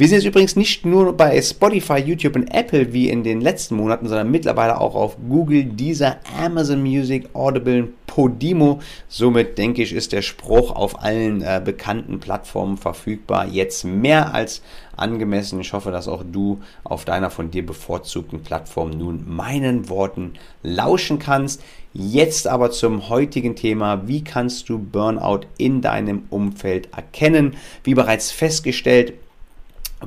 Wir 0.00 0.06
sind 0.06 0.18
jetzt 0.18 0.26
übrigens 0.26 0.54
nicht 0.54 0.86
nur 0.86 1.12
bei 1.12 1.42
Spotify, 1.42 1.96
YouTube 1.96 2.36
und 2.36 2.54
Apple 2.54 2.92
wie 2.92 3.08
in 3.08 3.24
den 3.24 3.40
letzten 3.40 3.74
Monaten, 3.74 4.06
sondern 4.06 4.30
mittlerweile 4.30 4.80
auch 4.80 4.94
auf 4.94 5.16
Google, 5.28 5.64
Deezer, 5.64 6.20
Amazon 6.40 6.82
Music, 6.82 7.28
Audible, 7.32 7.88
Podimo. 8.06 8.78
Somit 9.08 9.58
denke 9.58 9.82
ich, 9.82 9.92
ist 9.92 10.12
der 10.12 10.22
Spruch 10.22 10.70
auf 10.70 11.02
allen 11.02 11.42
äh, 11.42 11.60
bekannten 11.64 12.20
Plattformen 12.20 12.76
verfügbar. 12.76 13.48
Jetzt 13.48 13.82
mehr 13.84 14.32
als 14.32 14.62
angemessen. 14.96 15.60
Ich 15.60 15.72
hoffe, 15.72 15.90
dass 15.90 16.06
auch 16.06 16.22
du 16.22 16.60
auf 16.84 17.04
deiner 17.04 17.30
von 17.30 17.50
dir 17.50 17.66
bevorzugten 17.66 18.44
Plattform 18.44 18.90
nun 18.90 19.24
meinen 19.26 19.88
Worten 19.88 20.34
lauschen 20.62 21.18
kannst. 21.18 21.60
Jetzt 21.92 22.46
aber 22.46 22.70
zum 22.70 23.08
heutigen 23.08 23.56
Thema. 23.56 24.06
Wie 24.06 24.22
kannst 24.22 24.68
du 24.68 24.78
Burnout 24.78 25.40
in 25.56 25.80
deinem 25.80 26.22
Umfeld 26.30 26.88
erkennen? 26.94 27.56
Wie 27.82 27.94
bereits 27.94 28.30
festgestellt, 28.30 29.14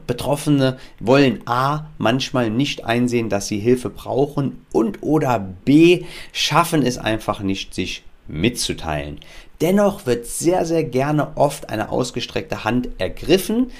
Betroffene 0.07 0.77
wollen 0.99 1.41
A 1.45 1.87
manchmal 1.97 2.49
nicht 2.49 2.85
einsehen, 2.85 3.29
dass 3.29 3.47
sie 3.47 3.59
Hilfe 3.59 3.89
brauchen 3.89 4.65
und 4.71 5.03
oder 5.03 5.39
B 5.39 6.05
schaffen 6.31 6.83
es 6.83 6.97
einfach 6.97 7.41
nicht, 7.41 7.73
sich 7.73 8.03
mitzuteilen. 8.27 9.19
Dennoch 9.59 10.05
wird 10.05 10.25
sehr, 10.25 10.65
sehr 10.65 10.83
gerne 10.83 11.35
oft 11.35 11.69
eine 11.69 11.89
ausgestreckte 11.89 12.63
Hand 12.63 12.89
ergriffen. 12.97 13.71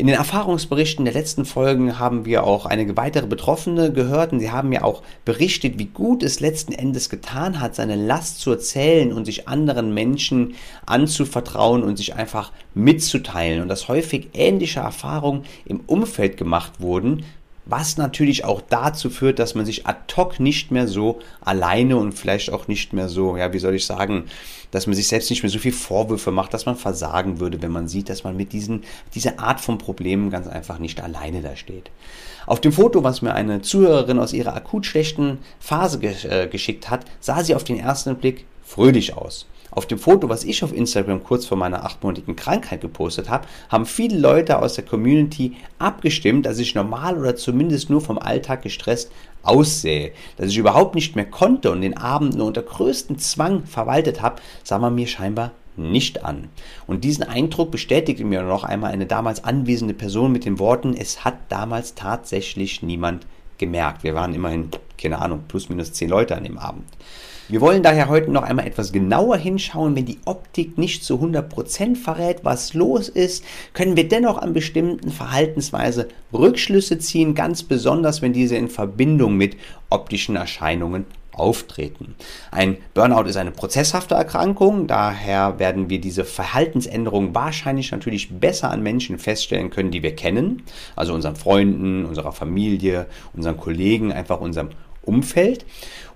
In 0.00 0.06
den 0.06 0.16
Erfahrungsberichten 0.16 1.04
der 1.04 1.12
letzten 1.12 1.44
Folgen 1.44 1.98
haben 1.98 2.24
wir 2.24 2.44
auch 2.44 2.64
einige 2.64 2.96
weitere 2.96 3.26
Betroffene 3.26 3.92
gehört 3.92 4.32
und 4.32 4.40
sie 4.40 4.50
haben 4.50 4.70
mir 4.70 4.82
auch 4.82 5.02
berichtet, 5.26 5.78
wie 5.78 5.88
gut 5.88 6.22
es 6.22 6.40
letzten 6.40 6.72
Endes 6.72 7.10
getan 7.10 7.60
hat, 7.60 7.74
seine 7.74 7.96
Last 7.96 8.40
zu 8.40 8.50
erzählen 8.50 9.12
und 9.12 9.26
sich 9.26 9.46
anderen 9.46 9.92
Menschen 9.92 10.54
anzuvertrauen 10.86 11.82
und 11.82 11.98
sich 11.98 12.14
einfach 12.14 12.50
mitzuteilen. 12.72 13.60
Und 13.60 13.68
dass 13.68 13.88
häufig 13.88 14.28
ähnliche 14.32 14.80
Erfahrungen 14.80 15.44
im 15.66 15.80
Umfeld 15.80 16.38
gemacht 16.38 16.80
wurden, 16.80 17.26
was 17.70 17.96
natürlich 17.96 18.44
auch 18.44 18.60
dazu 18.60 19.10
führt, 19.10 19.38
dass 19.38 19.54
man 19.54 19.64
sich 19.64 19.86
ad 19.86 20.14
hoc 20.16 20.40
nicht 20.40 20.70
mehr 20.70 20.88
so 20.88 21.20
alleine 21.40 21.96
und 21.96 22.12
vielleicht 22.12 22.52
auch 22.52 22.68
nicht 22.68 22.92
mehr 22.92 23.08
so, 23.08 23.36
ja, 23.36 23.52
wie 23.52 23.58
soll 23.58 23.74
ich 23.74 23.86
sagen, 23.86 24.24
dass 24.70 24.86
man 24.86 24.94
sich 24.94 25.08
selbst 25.08 25.30
nicht 25.30 25.42
mehr 25.42 25.50
so 25.50 25.58
viel 25.58 25.72
Vorwürfe 25.72 26.30
macht, 26.30 26.54
dass 26.54 26.66
man 26.66 26.76
versagen 26.76 27.40
würde, 27.40 27.60
wenn 27.62 27.72
man 27.72 27.88
sieht, 27.88 28.08
dass 28.08 28.24
man 28.24 28.36
mit 28.36 28.52
diesen, 28.52 28.84
dieser 29.14 29.38
Art 29.38 29.60
von 29.60 29.78
Problemen 29.78 30.30
ganz 30.30 30.46
einfach 30.46 30.78
nicht 30.78 31.02
alleine 31.02 31.42
da 31.42 31.56
steht. 31.56 31.90
Auf 32.46 32.60
dem 32.60 32.72
Foto, 32.72 33.04
was 33.04 33.22
mir 33.22 33.34
eine 33.34 33.62
Zuhörerin 33.62 34.18
aus 34.18 34.32
ihrer 34.32 34.54
akut 34.54 34.86
schlechten 34.86 35.38
Phase 35.58 36.00
äh, 36.02 36.48
geschickt 36.48 36.90
hat, 36.90 37.04
sah 37.20 37.44
sie 37.44 37.54
auf 37.54 37.64
den 37.64 37.78
ersten 37.78 38.16
Blick 38.16 38.46
fröhlich 38.64 39.16
aus. 39.16 39.46
Auf 39.70 39.86
dem 39.86 39.98
Foto, 39.98 40.28
was 40.28 40.44
ich 40.44 40.64
auf 40.64 40.72
Instagram 40.72 41.22
kurz 41.22 41.46
vor 41.46 41.56
meiner 41.56 41.84
achtmonatigen 41.84 42.34
Krankheit 42.34 42.80
gepostet 42.80 43.28
habe, 43.28 43.46
haben 43.68 43.86
viele 43.86 44.18
Leute 44.18 44.58
aus 44.58 44.74
der 44.74 44.84
Community 44.84 45.56
abgestimmt, 45.78 46.46
dass 46.46 46.58
ich 46.58 46.74
normal 46.74 47.16
oder 47.18 47.36
zumindest 47.36 47.88
nur 47.88 48.00
vom 48.00 48.18
Alltag 48.18 48.62
gestresst 48.62 49.12
aussähe. 49.42 50.12
Dass 50.36 50.48
ich 50.48 50.58
überhaupt 50.58 50.94
nicht 50.94 51.14
mehr 51.14 51.24
konnte 51.24 51.70
und 51.70 51.82
den 51.82 51.96
Abend 51.96 52.36
nur 52.36 52.46
unter 52.48 52.62
größtem 52.62 53.18
Zwang 53.18 53.64
verwaltet 53.64 54.22
habe, 54.22 54.42
sah 54.64 54.78
man 54.78 54.94
mir 54.94 55.06
scheinbar 55.06 55.52
nicht 55.76 56.24
an. 56.24 56.48
Und 56.86 57.04
diesen 57.04 57.24
Eindruck 57.24 57.70
bestätigte 57.70 58.24
mir 58.24 58.42
noch 58.42 58.64
einmal 58.64 58.92
eine 58.92 59.06
damals 59.06 59.44
anwesende 59.44 59.94
Person 59.94 60.32
mit 60.32 60.44
den 60.44 60.58
Worten, 60.58 60.94
es 60.94 61.24
hat 61.24 61.36
damals 61.48 61.94
tatsächlich 61.94 62.82
niemand 62.82 63.26
gemerkt. 63.58 64.02
Wir 64.02 64.14
waren 64.14 64.34
immerhin, 64.34 64.70
keine 64.98 65.20
Ahnung, 65.20 65.44
plus 65.46 65.68
minus 65.68 65.92
zehn 65.92 66.10
Leute 66.10 66.36
an 66.36 66.44
dem 66.44 66.58
Abend. 66.58 66.84
Wir 67.50 67.60
wollen 67.60 67.82
daher 67.82 68.08
heute 68.08 68.30
noch 68.30 68.44
einmal 68.44 68.64
etwas 68.64 68.92
genauer 68.92 69.36
hinschauen. 69.36 69.96
Wenn 69.96 70.04
die 70.04 70.20
Optik 70.24 70.78
nicht 70.78 71.02
zu 71.02 71.16
100% 71.16 71.96
verrät, 71.96 72.44
was 72.44 72.74
los 72.74 73.08
ist, 73.08 73.44
können 73.72 73.96
wir 73.96 74.06
dennoch 74.06 74.38
an 74.38 74.52
bestimmten 74.52 75.10
Verhaltensweise 75.10 76.06
Rückschlüsse 76.32 77.00
ziehen, 77.00 77.34
ganz 77.34 77.64
besonders 77.64 78.22
wenn 78.22 78.32
diese 78.32 78.54
in 78.54 78.68
Verbindung 78.68 79.36
mit 79.36 79.56
optischen 79.88 80.36
Erscheinungen 80.36 81.06
auftreten. 81.32 82.14
Ein 82.52 82.76
Burnout 82.94 83.28
ist 83.28 83.36
eine 83.36 83.50
prozesshafte 83.50 84.14
Erkrankung, 84.14 84.86
daher 84.86 85.58
werden 85.58 85.90
wir 85.90 86.00
diese 86.00 86.24
Verhaltensänderungen 86.24 87.34
wahrscheinlich 87.34 87.90
natürlich 87.90 88.30
besser 88.30 88.70
an 88.70 88.82
Menschen 88.84 89.18
feststellen 89.18 89.70
können, 89.70 89.90
die 89.90 90.04
wir 90.04 90.14
kennen, 90.14 90.62
also 90.94 91.14
unseren 91.14 91.34
Freunden, 91.34 92.04
unserer 92.04 92.30
Familie, 92.30 93.06
unseren 93.32 93.56
Kollegen, 93.56 94.12
einfach 94.12 94.40
unserem 94.40 94.68
Umfeld. 95.02 95.64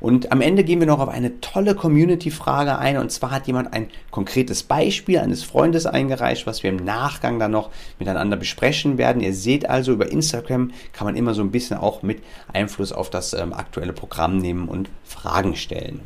Und 0.00 0.32
am 0.32 0.40
Ende 0.40 0.64
gehen 0.64 0.80
wir 0.80 0.86
noch 0.86 1.00
auf 1.00 1.08
eine 1.08 1.40
tolle 1.40 1.74
Community-Frage 1.74 2.78
ein. 2.78 2.98
Und 2.98 3.10
zwar 3.10 3.30
hat 3.30 3.46
jemand 3.46 3.72
ein 3.72 3.88
konkretes 4.10 4.62
Beispiel 4.62 5.18
eines 5.18 5.42
Freundes 5.42 5.86
eingereicht, 5.86 6.46
was 6.46 6.62
wir 6.62 6.70
im 6.70 6.84
Nachgang 6.84 7.38
dann 7.38 7.52
noch 7.52 7.70
miteinander 7.98 8.36
besprechen 8.36 8.98
werden. 8.98 9.22
Ihr 9.22 9.34
seht 9.34 9.68
also, 9.68 9.92
über 9.92 10.10
Instagram 10.10 10.72
kann 10.92 11.06
man 11.06 11.16
immer 11.16 11.34
so 11.34 11.42
ein 11.42 11.50
bisschen 11.50 11.78
auch 11.78 12.02
mit 12.02 12.22
Einfluss 12.52 12.92
auf 12.92 13.10
das 13.10 13.32
ähm, 13.32 13.52
aktuelle 13.52 13.92
Programm 13.92 14.38
nehmen 14.38 14.68
und 14.68 14.90
Fragen 15.04 15.56
stellen. 15.56 16.00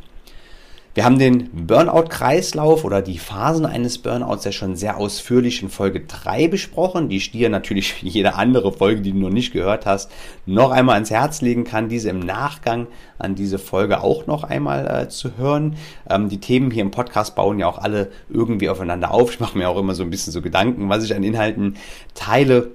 Wir 0.98 1.04
haben 1.04 1.20
den 1.20 1.48
Burnout-Kreislauf 1.52 2.84
oder 2.84 3.02
die 3.02 3.18
Phasen 3.18 3.66
eines 3.66 3.98
Burnouts 3.98 4.44
ja 4.44 4.50
schon 4.50 4.74
sehr 4.74 4.96
ausführlich 4.96 5.62
in 5.62 5.68
Folge 5.68 6.00
3 6.00 6.48
besprochen, 6.48 7.08
die 7.08 7.18
ich 7.18 7.30
dir 7.30 7.48
natürlich 7.50 8.02
wie 8.02 8.08
jede 8.08 8.34
andere 8.34 8.72
Folge, 8.72 9.00
die 9.00 9.12
du 9.12 9.18
noch 9.18 9.30
nicht 9.30 9.52
gehört 9.52 9.86
hast, 9.86 10.10
noch 10.44 10.72
einmal 10.72 10.94
ans 10.94 11.12
Herz 11.12 11.40
legen 11.40 11.62
kann, 11.62 11.88
diese 11.88 12.10
im 12.10 12.18
Nachgang 12.18 12.88
an 13.16 13.36
diese 13.36 13.60
Folge 13.60 14.02
auch 14.02 14.26
noch 14.26 14.42
einmal 14.42 14.88
äh, 14.88 15.08
zu 15.08 15.38
hören. 15.38 15.76
Ähm, 16.10 16.28
die 16.30 16.40
Themen 16.40 16.72
hier 16.72 16.82
im 16.82 16.90
Podcast 16.90 17.36
bauen 17.36 17.60
ja 17.60 17.68
auch 17.68 17.78
alle 17.78 18.10
irgendwie 18.28 18.68
aufeinander 18.68 19.12
auf. 19.12 19.30
Ich 19.30 19.38
mache 19.38 19.56
mir 19.56 19.68
auch 19.68 19.78
immer 19.78 19.94
so 19.94 20.02
ein 20.02 20.10
bisschen 20.10 20.32
so 20.32 20.42
Gedanken, 20.42 20.88
was 20.88 21.04
ich 21.04 21.14
an 21.14 21.22
Inhalten 21.22 21.76
teile. 22.16 22.72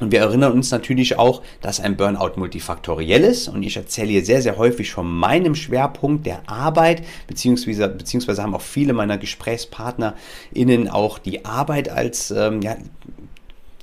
Und 0.00 0.10
wir 0.10 0.20
erinnern 0.20 0.52
uns 0.52 0.70
natürlich 0.70 1.18
auch, 1.18 1.42
dass 1.60 1.78
ein 1.78 1.96
Burnout 1.96 2.32
multifaktoriell 2.36 3.22
ist. 3.22 3.48
Und 3.48 3.62
ich 3.62 3.76
erzähle 3.76 4.08
hier 4.10 4.24
sehr, 4.24 4.42
sehr 4.42 4.56
häufig 4.56 4.90
von 4.90 5.10
meinem 5.10 5.54
Schwerpunkt 5.54 6.26
der 6.26 6.48
Arbeit, 6.48 7.02
beziehungsweise, 7.28 7.88
beziehungsweise 7.88 8.42
haben 8.42 8.54
auch 8.54 8.60
viele 8.60 8.92
meiner 8.92 9.18
GesprächspartnerInnen 9.18 10.88
auch 10.88 11.18
die 11.18 11.44
Arbeit 11.44 11.88
als 11.88 12.32
ähm, 12.32 12.60
ja, 12.60 12.76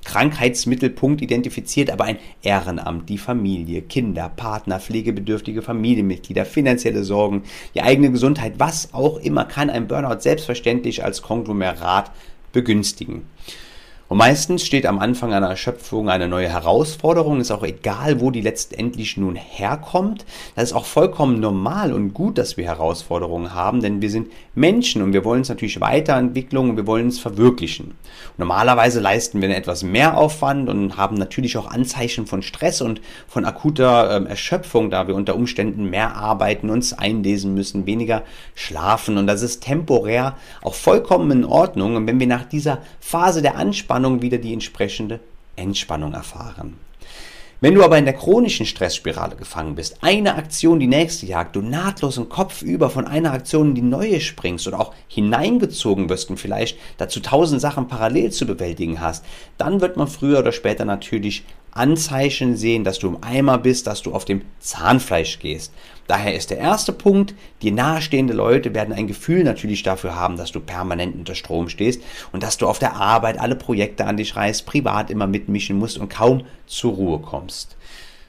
Krankheitsmittelpunkt 0.03 1.21
identifiziert, 1.21 1.89
aber 1.91 2.05
ein 2.05 2.17
Ehrenamt, 2.41 3.07
die 3.07 3.17
Familie, 3.17 3.81
Kinder, 3.81 4.29
Partner, 4.29 4.79
pflegebedürftige 4.79 5.61
Familienmitglieder, 5.61 6.45
finanzielle 6.45 7.03
Sorgen, 7.03 7.43
die 7.75 7.81
eigene 7.81 8.11
Gesundheit, 8.11 8.53
was 8.57 8.93
auch 8.93 9.17
immer, 9.19 9.45
kann 9.45 9.69
ein 9.69 9.87
Burnout 9.87 10.19
selbstverständlich 10.19 11.03
als 11.03 11.21
Konglomerat 11.21 12.11
begünstigen. 12.51 13.27
Und 14.11 14.17
meistens 14.17 14.65
steht 14.65 14.85
am 14.87 14.99
Anfang 14.99 15.33
einer 15.33 15.47
Erschöpfung 15.47 16.09
eine 16.09 16.27
neue 16.27 16.49
Herausforderung. 16.49 17.39
Ist 17.39 17.49
auch 17.49 17.63
egal, 17.63 18.19
wo 18.19 18.29
die 18.29 18.41
letztendlich 18.41 19.15
nun 19.15 19.37
herkommt. 19.37 20.25
Das 20.53 20.65
ist 20.65 20.73
auch 20.73 20.83
vollkommen 20.83 21.39
normal 21.39 21.93
und 21.93 22.13
gut, 22.13 22.37
dass 22.37 22.57
wir 22.57 22.65
Herausforderungen 22.65 23.53
haben, 23.53 23.79
denn 23.79 24.01
wir 24.01 24.09
sind 24.09 24.27
Menschen 24.53 25.01
und 25.01 25.13
wir 25.13 25.23
wollen 25.23 25.39
uns 25.39 25.47
natürlich 25.47 25.79
weiterentwickeln 25.79 26.71
und 26.71 26.75
wir 26.75 26.85
wollen 26.87 27.05
uns 27.05 27.21
verwirklichen. 27.21 27.93
Normalerweise 28.37 28.99
leisten 28.99 29.41
wir 29.41 29.49
etwas 29.55 29.81
mehr 29.81 30.17
Aufwand 30.17 30.67
und 30.67 30.97
haben 30.97 31.15
natürlich 31.15 31.57
auch 31.57 31.71
Anzeichen 31.71 32.27
von 32.27 32.41
Stress 32.41 32.81
und 32.81 32.99
von 33.29 33.45
akuter 33.45 34.25
äh, 34.25 34.29
Erschöpfung, 34.29 34.89
da 34.89 35.07
wir 35.07 35.15
unter 35.15 35.37
Umständen 35.37 35.85
mehr 35.89 36.17
arbeiten, 36.17 36.69
uns 36.69 36.91
einlesen 36.91 37.53
müssen, 37.53 37.85
weniger 37.85 38.23
schlafen. 38.55 39.17
Und 39.17 39.27
das 39.27 39.41
ist 39.41 39.63
temporär 39.63 40.35
auch 40.61 40.73
vollkommen 40.73 41.31
in 41.31 41.45
Ordnung. 41.45 41.95
Und 41.95 42.07
wenn 42.07 42.19
wir 42.19 42.27
nach 42.27 42.43
dieser 42.43 42.79
Phase 42.99 43.41
der 43.41 43.55
Anspannung 43.55 44.00
Spannung 44.01 44.23
wieder 44.23 44.39
die 44.39 44.53
entsprechende 44.53 45.19
Entspannung 45.55 46.13
erfahren. 46.13 46.73
Wenn 47.59 47.75
du 47.75 47.83
aber 47.83 47.99
in 47.99 48.05
der 48.05 48.15
chronischen 48.15 48.65
Stressspirale 48.65 49.35
gefangen 49.35 49.75
bist, 49.75 49.99
eine 50.01 50.33
Aktion 50.33 50.79
die 50.79 50.87
nächste 50.87 51.27
jagt, 51.27 51.55
du 51.55 51.61
nahtlos 51.61 52.17
im 52.17 52.27
Kopf 52.27 52.63
über 52.63 52.89
von 52.89 53.05
einer 53.05 53.31
Aktion 53.31 53.69
in 53.69 53.75
die 53.75 53.83
neue 53.83 54.19
springst 54.19 54.67
oder 54.67 54.79
auch 54.79 54.95
hineingezogen 55.07 56.09
wirst 56.09 56.31
und 56.31 56.37
vielleicht 56.37 56.79
dazu 56.97 57.19
tausend 57.19 57.61
Sachen 57.61 57.87
parallel 57.87 58.31
zu 58.31 58.47
bewältigen 58.47 58.99
hast, 58.99 59.23
dann 59.59 59.81
wird 59.81 59.97
man 59.97 60.07
früher 60.07 60.39
oder 60.39 60.51
später 60.51 60.83
natürlich 60.83 61.43
Anzeichen 61.71 62.57
sehen, 62.57 62.83
dass 62.83 62.99
du 62.99 63.07
im 63.07 63.23
Eimer 63.23 63.57
bist, 63.57 63.87
dass 63.87 64.01
du 64.01 64.13
auf 64.13 64.25
dem 64.25 64.41
Zahnfleisch 64.59 65.39
gehst. 65.39 65.73
Daher 66.07 66.35
ist 66.35 66.49
der 66.49 66.57
erste 66.57 66.91
Punkt, 66.91 67.33
dir 67.61 67.71
nahestehende 67.71 68.33
Leute 68.33 68.73
werden 68.73 68.93
ein 68.93 69.07
Gefühl 69.07 69.43
natürlich 69.45 69.81
dafür 69.81 70.15
haben, 70.15 70.35
dass 70.35 70.51
du 70.51 70.59
permanent 70.59 71.15
unter 71.15 71.35
Strom 71.35 71.69
stehst 71.69 72.01
und 72.33 72.43
dass 72.43 72.57
du 72.57 72.67
auf 72.67 72.79
der 72.79 72.95
Arbeit 72.95 73.39
alle 73.39 73.55
Projekte 73.55 74.05
an 74.05 74.17
dich 74.17 74.35
reißt, 74.35 74.65
privat 74.65 75.09
immer 75.09 75.27
mitmischen 75.27 75.79
musst 75.79 75.97
und 75.97 76.09
kaum 76.09 76.43
zur 76.67 76.93
Ruhe 76.93 77.19
kommst. 77.19 77.77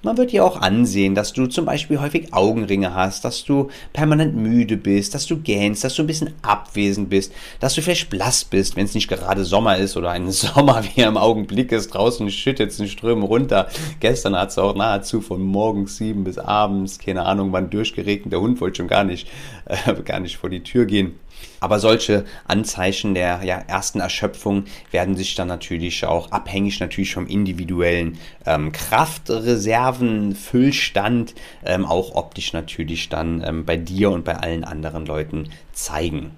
Man 0.04 0.16
wird 0.16 0.32
dir 0.32 0.44
auch 0.44 0.60
ansehen, 0.60 1.14
dass 1.14 1.32
du 1.32 1.46
zum 1.46 1.64
Beispiel 1.64 2.00
häufig 2.00 2.34
Augenringe 2.34 2.92
hast, 2.92 3.24
dass 3.24 3.44
du 3.44 3.68
permanent 3.92 4.34
müde 4.34 4.76
bist, 4.76 5.14
dass 5.14 5.26
du 5.26 5.36
gähnst, 5.36 5.84
dass 5.84 5.94
du 5.94 6.02
ein 6.02 6.08
bisschen 6.08 6.34
abwesend 6.42 7.08
bist, 7.08 7.32
dass 7.60 7.76
du 7.76 7.82
vielleicht 7.82 8.10
blass 8.10 8.44
bist, 8.44 8.74
wenn 8.74 8.84
es 8.84 8.94
nicht 8.94 9.06
gerade 9.06 9.44
Sommer 9.44 9.76
ist 9.76 9.96
oder 9.96 10.10
ein 10.10 10.30
Sommer 10.32 10.82
wie 10.82 11.02
er 11.02 11.06
im 11.06 11.16
Augenblick 11.16 11.70
ist. 11.70 11.94
Draußen 11.94 12.28
schüttet 12.30 12.72
es 12.72 12.80
in 12.80 12.88
Strömen 12.88 13.22
runter. 13.22 13.68
Gestern 14.00 14.34
hat 14.34 14.50
es 14.50 14.58
auch 14.58 14.74
nahezu 14.74 15.20
von 15.20 15.40
morgens 15.40 15.98
sieben 15.98 16.24
bis 16.24 16.36
abends, 16.36 16.98
keine 16.98 17.24
Ahnung 17.24 17.52
wann 17.52 17.70
durchgeregnet. 17.70 18.32
Der 18.32 18.40
Hund 18.40 18.60
wollte 18.60 18.78
schon 18.78 18.88
gar 18.88 19.04
nicht, 19.04 19.28
äh, 19.66 19.94
gar 20.02 20.18
nicht 20.18 20.36
vor 20.36 20.50
die 20.50 20.64
Tür 20.64 20.84
gehen. 20.84 21.14
Aber 21.62 21.78
solche 21.78 22.24
Anzeichen 22.44 23.14
der 23.14 23.44
ja, 23.44 23.62
ersten 23.68 24.00
Erschöpfung 24.00 24.64
werden 24.90 25.14
sich 25.14 25.36
dann 25.36 25.46
natürlich 25.46 26.04
auch 26.04 26.32
abhängig 26.32 26.80
natürlich 26.80 27.14
vom 27.14 27.28
individuellen 27.28 28.18
ähm, 28.44 28.72
Kraftreserven, 28.72 30.34
Füllstand, 30.34 31.36
ähm, 31.64 31.86
auch 31.86 32.16
optisch 32.16 32.52
natürlich 32.52 33.10
dann 33.10 33.44
ähm, 33.46 33.64
bei 33.64 33.76
dir 33.76 34.10
und 34.10 34.24
bei 34.24 34.34
allen 34.34 34.64
anderen 34.64 35.06
Leuten 35.06 35.50
zeigen. 35.72 36.32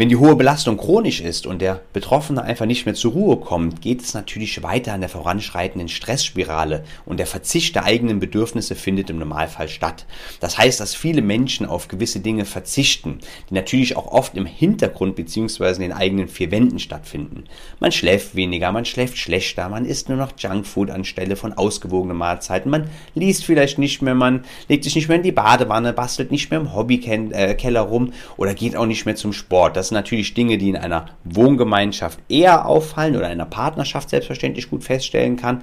Wenn 0.00 0.08
die 0.08 0.16
hohe 0.16 0.34
Belastung 0.34 0.78
chronisch 0.78 1.20
ist 1.20 1.46
und 1.46 1.60
der 1.60 1.82
Betroffene 1.92 2.42
einfach 2.42 2.64
nicht 2.64 2.86
mehr 2.86 2.94
zur 2.94 3.12
Ruhe 3.12 3.36
kommt, 3.36 3.82
geht 3.82 4.00
es 4.00 4.14
natürlich 4.14 4.62
weiter 4.62 4.94
an 4.94 5.02
der 5.02 5.10
voranschreitenden 5.10 5.90
Stressspirale 5.90 6.84
und 7.04 7.18
der 7.18 7.26
Verzicht 7.26 7.74
der 7.74 7.84
eigenen 7.84 8.18
Bedürfnisse 8.18 8.76
findet 8.76 9.10
im 9.10 9.18
Normalfall 9.18 9.68
statt. 9.68 10.06
Das 10.40 10.56
heißt, 10.56 10.80
dass 10.80 10.94
viele 10.94 11.20
Menschen 11.20 11.66
auf 11.66 11.88
gewisse 11.88 12.20
Dinge 12.20 12.46
verzichten, 12.46 13.18
die 13.50 13.54
natürlich 13.54 13.94
auch 13.94 14.06
oft 14.06 14.38
im 14.38 14.46
Hintergrund 14.46 15.16
bzw. 15.16 15.74
in 15.74 15.80
den 15.82 15.92
eigenen 15.92 16.28
vier 16.28 16.50
Wänden 16.50 16.78
stattfinden. 16.78 17.44
Man 17.78 17.92
schläft 17.92 18.34
weniger, 18.34 18.72
man 18.72 18.86
schläft 18.86 19.18
schlechter, 19.18 19.68
man 19.68 19.84
isst 19.84 20.08
nur 20.08 20.16
noch 20.16 20.32
Junkfood 20.34 20.88
anstelle 20.88 21.36
von 21.36 21.52
ausgewogenen 21.52 22.16
Mahlzeiten, 22.16 22.70
man 22.70 22.88
liest 23.14 23.44
vielleicht 23.44 23.76
nicht 23.76 24.00
mehr, 24.00 24.14
man 24.14 24.46
legt 24.66 24.84
sich 24.84 24.94
nicht 24.94 25.08
mehr 25.08 25.18
in 25.18 25.24
die 25.24 25.30
Badewanne, 25.30 25.92
bastelt 25.92 26.30
nicht 26.30 26.50
mehr 26.50 26.60
im 26.60 26.74
Hobbykeller 26.74 27.82
rum 27.82 28.14
oder 28.38 28.54
geht 28.54 28.76
auch 28.76 28.86
nicht 28.86 29.04
mehr 29.04 29.16
zum 29.16 29.34
Sport. 29.34 29.76
Das 29.76 29.89
sind 29.90 29.96
natürlich 29.96 30.34
Dinge, 30.34 30.56
die 30.56 30.70
in 30.70 30.76
einer 30.76 31.06
Wohngemeinschaft 31.24 32.18
eher 32.28 32.66
auffallen 32.66 33.16
oder 33.16 33.26
in 33.26 33.32
einer 33.32 33.44
Partnerschaft 33.44 34.10
selbstverständlich 34.10 34.70
gut 34.70 34.82
feststellen 34.82 35.36
kann. 35.36 35.62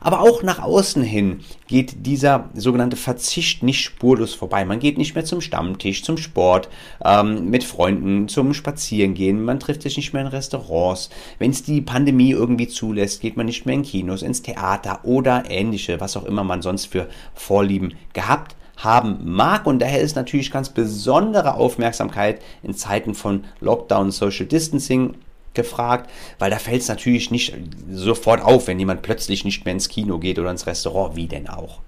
Aber 0.00 0.20
auch 0.20 0.42
nach 0.42 0.60
außen 0.60 1.02
hin 1.02 1.40
geht 1.66 2.06
dieser 2.06 2.50
sogenannte 2.54 2.96
Verzicht 2.96 3.62
nicht 3.62 3.82
spurlos 3.82 4.34
vorbei. 4.34 4.64
Man 4.64 4.78
geht 4.78 4.98
nicht 4.98 5.14
mehr 5.14 5.24
zum 5.24 5.40
Stammtisch, 5.40 6.04
zum 6.04 6.16
Sport, 6.16 6.68
ähm, 7.04 7.50
mit 7.50 7.64
Freunden, 7.64 8.28
zum 8.28 8.54
Spazierengehen. 8.54 9.42
Man 9.42 9.58
trifft 9.58 9.82
sich 9.82 9.96
nicht 9.96 10.12
mehr 10.12 10.22
in 10.22 10.28
Restaurants. 10.28 11.10
Wenn 11.38 11.50
es 11.50 11.62
die 11.62 11.80
Pandemie 11.80 12.30
irgendwie 12.30 12.68
zulässt, 12.68 13.20
geht 13.20 13.36
man 13.36 13.46
nicht 13.46 13.66
mehr 13.66 13.74
in 13.74 13.82
Kinos, 13.82 14.22
ins 14.22 14.42
Theater 14.42 15.00
oder 15.04 15.44
ähnliche, 15.48 16.00
was 16.00 16.16
auch 16.16 16.24
immer 16.24 16.44
man 16.44 16.62
sonst 16.62 16.86
für 16.86 17.08
Vorlieben 17.34 17.94
gehabt 18.12 18.55
haben 18.76 19.18
mag. 19.24 19.66
Und 19.66 19.80
daher 19.80 20.00
ist 20.00 20.16
natürlich 20.16 20.50
ganz 20.50 20.68
besondere 20.68 21.54
Aufmerksamkeit 21.54 22.40
in 22.62 22.74
Zeiten 22.74 23.14
von 23.14 23.44
Lockdown, 23.60 24.10
Social 24.10 24.46
Distancing 24.46 25.14
gefragt, 25.54 26.10
weil 26.38 26.50
da 26.50 26.58
fällt 26.58 26.82
es 26.82 26.88
natürlich 26.88 27.30
nicht 27.30 27.54
sofort 27.90 28.42
auf, 28.42 28.68
wenn 28.68 28.78
jemand 28.78 29.02
plötzlich 29.02 29.44
nicht 29.44 29.64
mehr 29.64 29.74
ins 29.74 29.88
Kino 29.88 30.18
geht 30.18 30.38
oder 30.38 30.50
ins 30.50 30.66
Restaurant, 30.66 31.16
wie 31.16 31.26
denn 31.26 31.48
auch. 31.48 31.80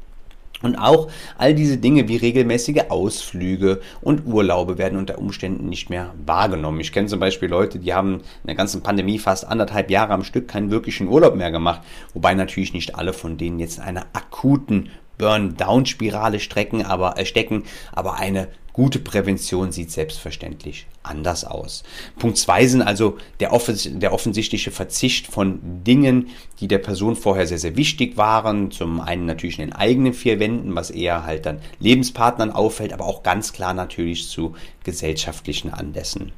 Und 0.61 0.77
auch 0.77 1.09
all 1.37 1.55
diese 1.55 1.79
Dinge 1.79 2.09
wie 2.09 2.17
regelmäßige 2.17 2.87
Ausflüge 2.89 3.81
und 4.01 4.27
Urlaube 4.27 4.77
werden 4.77 4.99
unter 4.99 5.19
Umständen 5.19 5.69
nicht 5.69 5.89
mehr 5.89 6.15
wahrgenommen. 6.27 6.81
Ich 6.81 6.93
kenne 6.93 7.07
zum 7.07 7.21
Beispiel 7.21 7.49
Leute, 7.49 7.79
die 7.79 7.95
haben 7.95 8.15
in 8.15 8.47
der 8.47 8.57
ganzen 8.57 8.83
Pandemie 8.83 9.21
fast 9.21 9.47
anderthalb 9.47 9.89
Jahre 9.89 10.15
am 10.15 10.25
Stück 10.25 10.49
keinen 10.49 10.73
wirklichen 10.73 11.07
Urlaub 11.07 11.37
mehr 11.37 11.53
gemacht, 11.53 11.83
wobei 12.13 12.35
natürlich 12.35 12.73
nicht 12.73 12.97
alle 12.97 13.13
von 13.13 13.37
denen 13.37 13.61
jetzt 13.61 13.79
in 13.79 13.85
einer 13.85 14.07
akuten 14.13 14.91
Burn-Down-Spirale 15.19 16.41
strecken, 16.41 16.85
aber, 16.85 17.19
äh, 17.19 17.27
stecken, 17.27 17.65
aber 17.93 18.15
eine 18.15 18.49
gute 18.79 19.01
Prävention 19.01 19.73
sieht 19.73 19.91
selbstverständlich 19.91 20.87
anders 21.03 21.45
aus. 21.45 21.83
Punkt 22.17 22.39
zwei 22.39 22.65
sind 22.69 22.83
also 22.83 23.19
der, 23.41 23.53
offens 23.53 23.89
der 23.91 24.13
offensichtliche 24.13 24.71
Verzicht 24.71 25.27
von 25.27 25.59
Dingen, 25.83 26.29
die 26.61 26.69
der 26.69 26.79
Person 26.79 27.17
vorher 27.17 27.49
sehr, 27.49 27.59
sehr 27.59 27.77
wichtig 27.77 28.17
waren. 28.17 28.71
Zum 28.71 29.01
einen 29.01 29.27
natürlich 29.27 29.59
in 29.59 29.67
den 29.67 29.75
eigenen 29.75 30.15
vier 30.15 30.39
Wänden, 30.39 30.77
was 30.77 30.91
eher 30.91 31.25
halt 31.25 31.45
dann 31.45 31.61
Lebenspartnern 31.81 32.53
auffällt, 32.53 32.93
aber 32.93 33.07
auch 33.07 33.25
ganz 33.25 33.53
klar 33.53 33.75
natürlich 33.75 34.29
zu 34.29 34.55
gesellschaftlichen 34.85 35.73
Anlässen. 35.75 36.31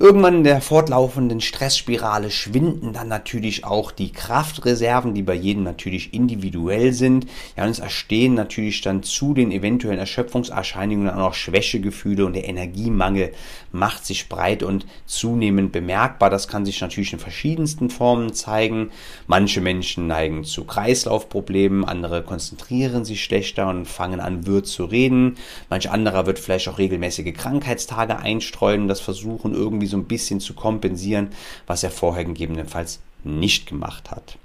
Irgendwann 0.00 0.36
in 0.36 0.44
der 0.44 0.62
fortlaufenden 0.62 1.42
Stressspirale 1.42 2.30
schwinden 2.30 2.94
dann 2.94 3.08
natürlich 3.08 3.66
auch 3.66 3.90
die 3.90 4.12
Kraftreserven, 4.12 5.12
die 5.12 5.22
bei 5.22 5.34
jedem 5.34 5.62
natürlich 5.62 6.14
individuell 6.14 6.94
sind. 6.94 7.26
Ja, 7.54 7.64
und 7.64 7.70
es 7.70 7.80
erstehen 7.80 8.32
natürlich 8.32 8.80
dann 8.80 9.02
zu 9.02 9.34
den 9.34 9.52
eventuellen 9.52 9.98
Erschöpfungserscheinungen 9.98 11.10
auch 11.10 11.16
noch 11.16 11.34
Schwächegefühle 11.34 12.24
und 12.24 12.32
der 12.32 12.48
Energiemangel 12.48 13.32
macht 13.72 14.06
sich 14.06 14.30
breit 14.30 14.62
und 14.62 14.86
zunehmend 15.04 15.70
bemerkbar. 15.70 16.30
Das 16.30 16.48
kann 16.48 16.64
sich 16.64 16.80
natürlich 16.80 17.12
in 17.12 17.18
verschiedensten 17.18 17.90
Formen 17.90 18.32
zeigen. 18.32 18.92
Manche 19.26 19.60
Menschen 19.60 20.06
neigen 20.06 20.44
zu 20.44 20.64
Kreislaufproblemen, 20.64 21.84
andere 21.84 22.22
konzentrieren 22.22 23.04
sich 23.04 23.22
schlechter 23.22 23.68
und 23.68 23.84
fangen 23.84 24.20
an, 24.20 24.46
wirr 24.46 24.64
zu 24.64 24.86
reden. 24.86 25.36
Manch 25.68 25.90
anderer 25.90 26.24
wird 26.24 26.38
vielleicht 26.38 26.70
auch 26.70 26.78
regelmäßige 26.78 27.34
Krankheitstage 27.34 28.18
einstreuen, 28.18 28.88
das 28.88 29.00
versuchen 29.00 29.52
irgendwie 29.52 29.89
so 29.90 29.96
ein 29.96 30.04
bisschen 30.04 30.40
zu 30.40 30.54
kompensieren, 30.54 31.28
was 31.66 31.82
er 31.82 31.90
vorher 31.90 32.24
gegebenenfalls 32.24 33.00
nicht 33.24 33.66
gemacht 33.66 34.10
hat. 34.10 34.38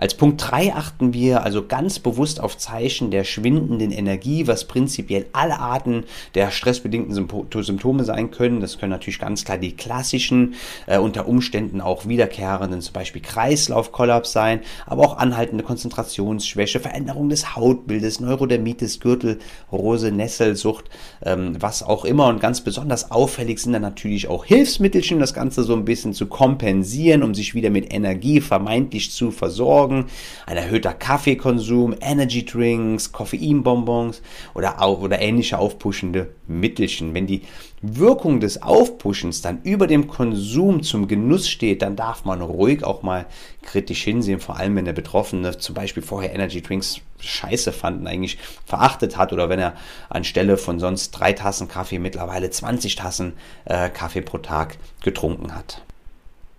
Als 0.00 0.14
Punkt 0.14 0.42
3 0.50 0.72
achten 0.72 1.12
wir 1.12 1.44
also 1.44 1.66
ganz 1.66 1.98
bewusst 1.98 2.40
auf 2.40 2.56
Zeichen 2.56 3.10
der 3.10 3.24
schwindenden 3.24 3.92
Energie, 3.92 4.46
was 4.46 4.64
prinzipiell 4.64 5.26
alle 5.34 5.58
Arten 5.58 6.04
der 6.34 6.50
stressbedingten 6.50 7.12
Symptome 7.14 8.04
sein 8.04 8.30
können. 8.30 8.62
Das 8.62 8.78
können 8.78 8.92
natürlich 8.92 9.18
ganz 9.18 9.44
klar 9.44 9.58
die 9.58 9.76
klassischen, 9.76 10.54
äh, 10.86 10.96
unter 10.96 11.28
Umständen 11.28 11.82
auch 11.82 12.08
wiederkehrenden, 12.08 12.80
zum 12.80 12.94
Beispiel 12.94 13.20
Kreislaufkollaps 13.20 14.32
sein, 14.32 14.60
aber 14.86 15.02
auch 15.02 15.18
anhaltende 15.18 15.64
Konzentrationsschwäche, 15.64 16.80
Veränderung 16.80 17.28
des 17.28 17.54
Hautbildes, 17.54 18.20
Neurodermitis, 18.20 19.00
Gürtelrose, 19.00 20.12
Nesselsucht, 20.12 20.86
ähm, 21.22 21.56
was 21.60 21.82
auch 21.82 22.06
immer. 22.06 22.28
Und 22.28 22.40
ganz 22.40 22.62
besonders 22.62 23.10
auffällig 23.10 23.58
sind 23.58 23.74
dann 23.74 23.82
natürlich 23.82 24.28
auch 24.28 24.46
Hilfsmittelchen, 24.46 25.18
das 25.18 25.34
Ganze 25.34 25.62
so 25.62 25.74
ein 25.74 25.84
bisschen 25.84 26.14
zu 26.14 26.24
kompensieren, 26.24 27.22
um 27.22 27.34
sich 27.34 27.54
wieder 27.54 27.68
mit 27.68 27.92
Energie 27.92 28.40
vermeintlich 28.40 29.12
zu 29.12 29.30
versorgen 29.30 29.49
Sorgen, 29.50 30.06
ein 30.46 30.56
erhöhter 30.56 30.94
Kaffeekonsum, 30.94 31.94
Energy 32.00 32.44
Drinks, 32.44 33.12
Koffeinbonbons 33.12 34.22
oder, 34.54 34.80
oder 35.00 35.20
ähnliche 35.20 35.58
aufpuschende 35.58 36.30
Mittelchen. 36.46 37.14
Wenn 37.14 37.26
die 37.26 37.42
Wirkung 37.82 38.40
des 38.40 38.62
Aufpuschens 38.62 39.40
dann 39.40 39.62
über 39.62 39.86
dem 39.86 40.06
Konsum 40.06 40.82
zum 40.82 41.08
Genuss 41.08 41.48
steht, 41.48 41.82
dann 41.82 41.96
darf 41.96 42.24
man 42.24 42.42
ruhig 42.42 42.84
auch 42.84 43.02
mal 43.02 43.26
kritisch 43.62 44.04
hinsehen, 44.04 44.40
vor 44.40 44.56
allem 44.56 44.76
wenn 44.76 44.84
der 44.84 44.92
Betroffene 44.92 45.56
zum 45.58 45.74
Beispiel 45.74 46.02
vorher 46.02 46.34
Energy 46.34 46.60
Drinks 46.60 47.00
scheiße 47.20 47.72
fanden, 47.72 48.06
eigentlich 48.06 48.38
verachtet 48.66 49.16
hat 49.16 49.32
oder 49.32 49.48
wenn 49.48 49.58
er 49.58 49.74
anstelle 50.08 50.56
von 50.56 50.78
sonst 50.78 51.12
drei 51.12 51.32
Tassen 51.32 51.68
Kaffee 51.68 51.98
mittlerweile 51.98 52.50
20 52.50 52.96
Tassen 52.96 53.32
äh, 53.64 53.88
Kaffee 53.88 54.22
pro 54.22 54.38
Tag 54.38 54.76
getrunken 55.02 55.54
hat. 55.54 55.82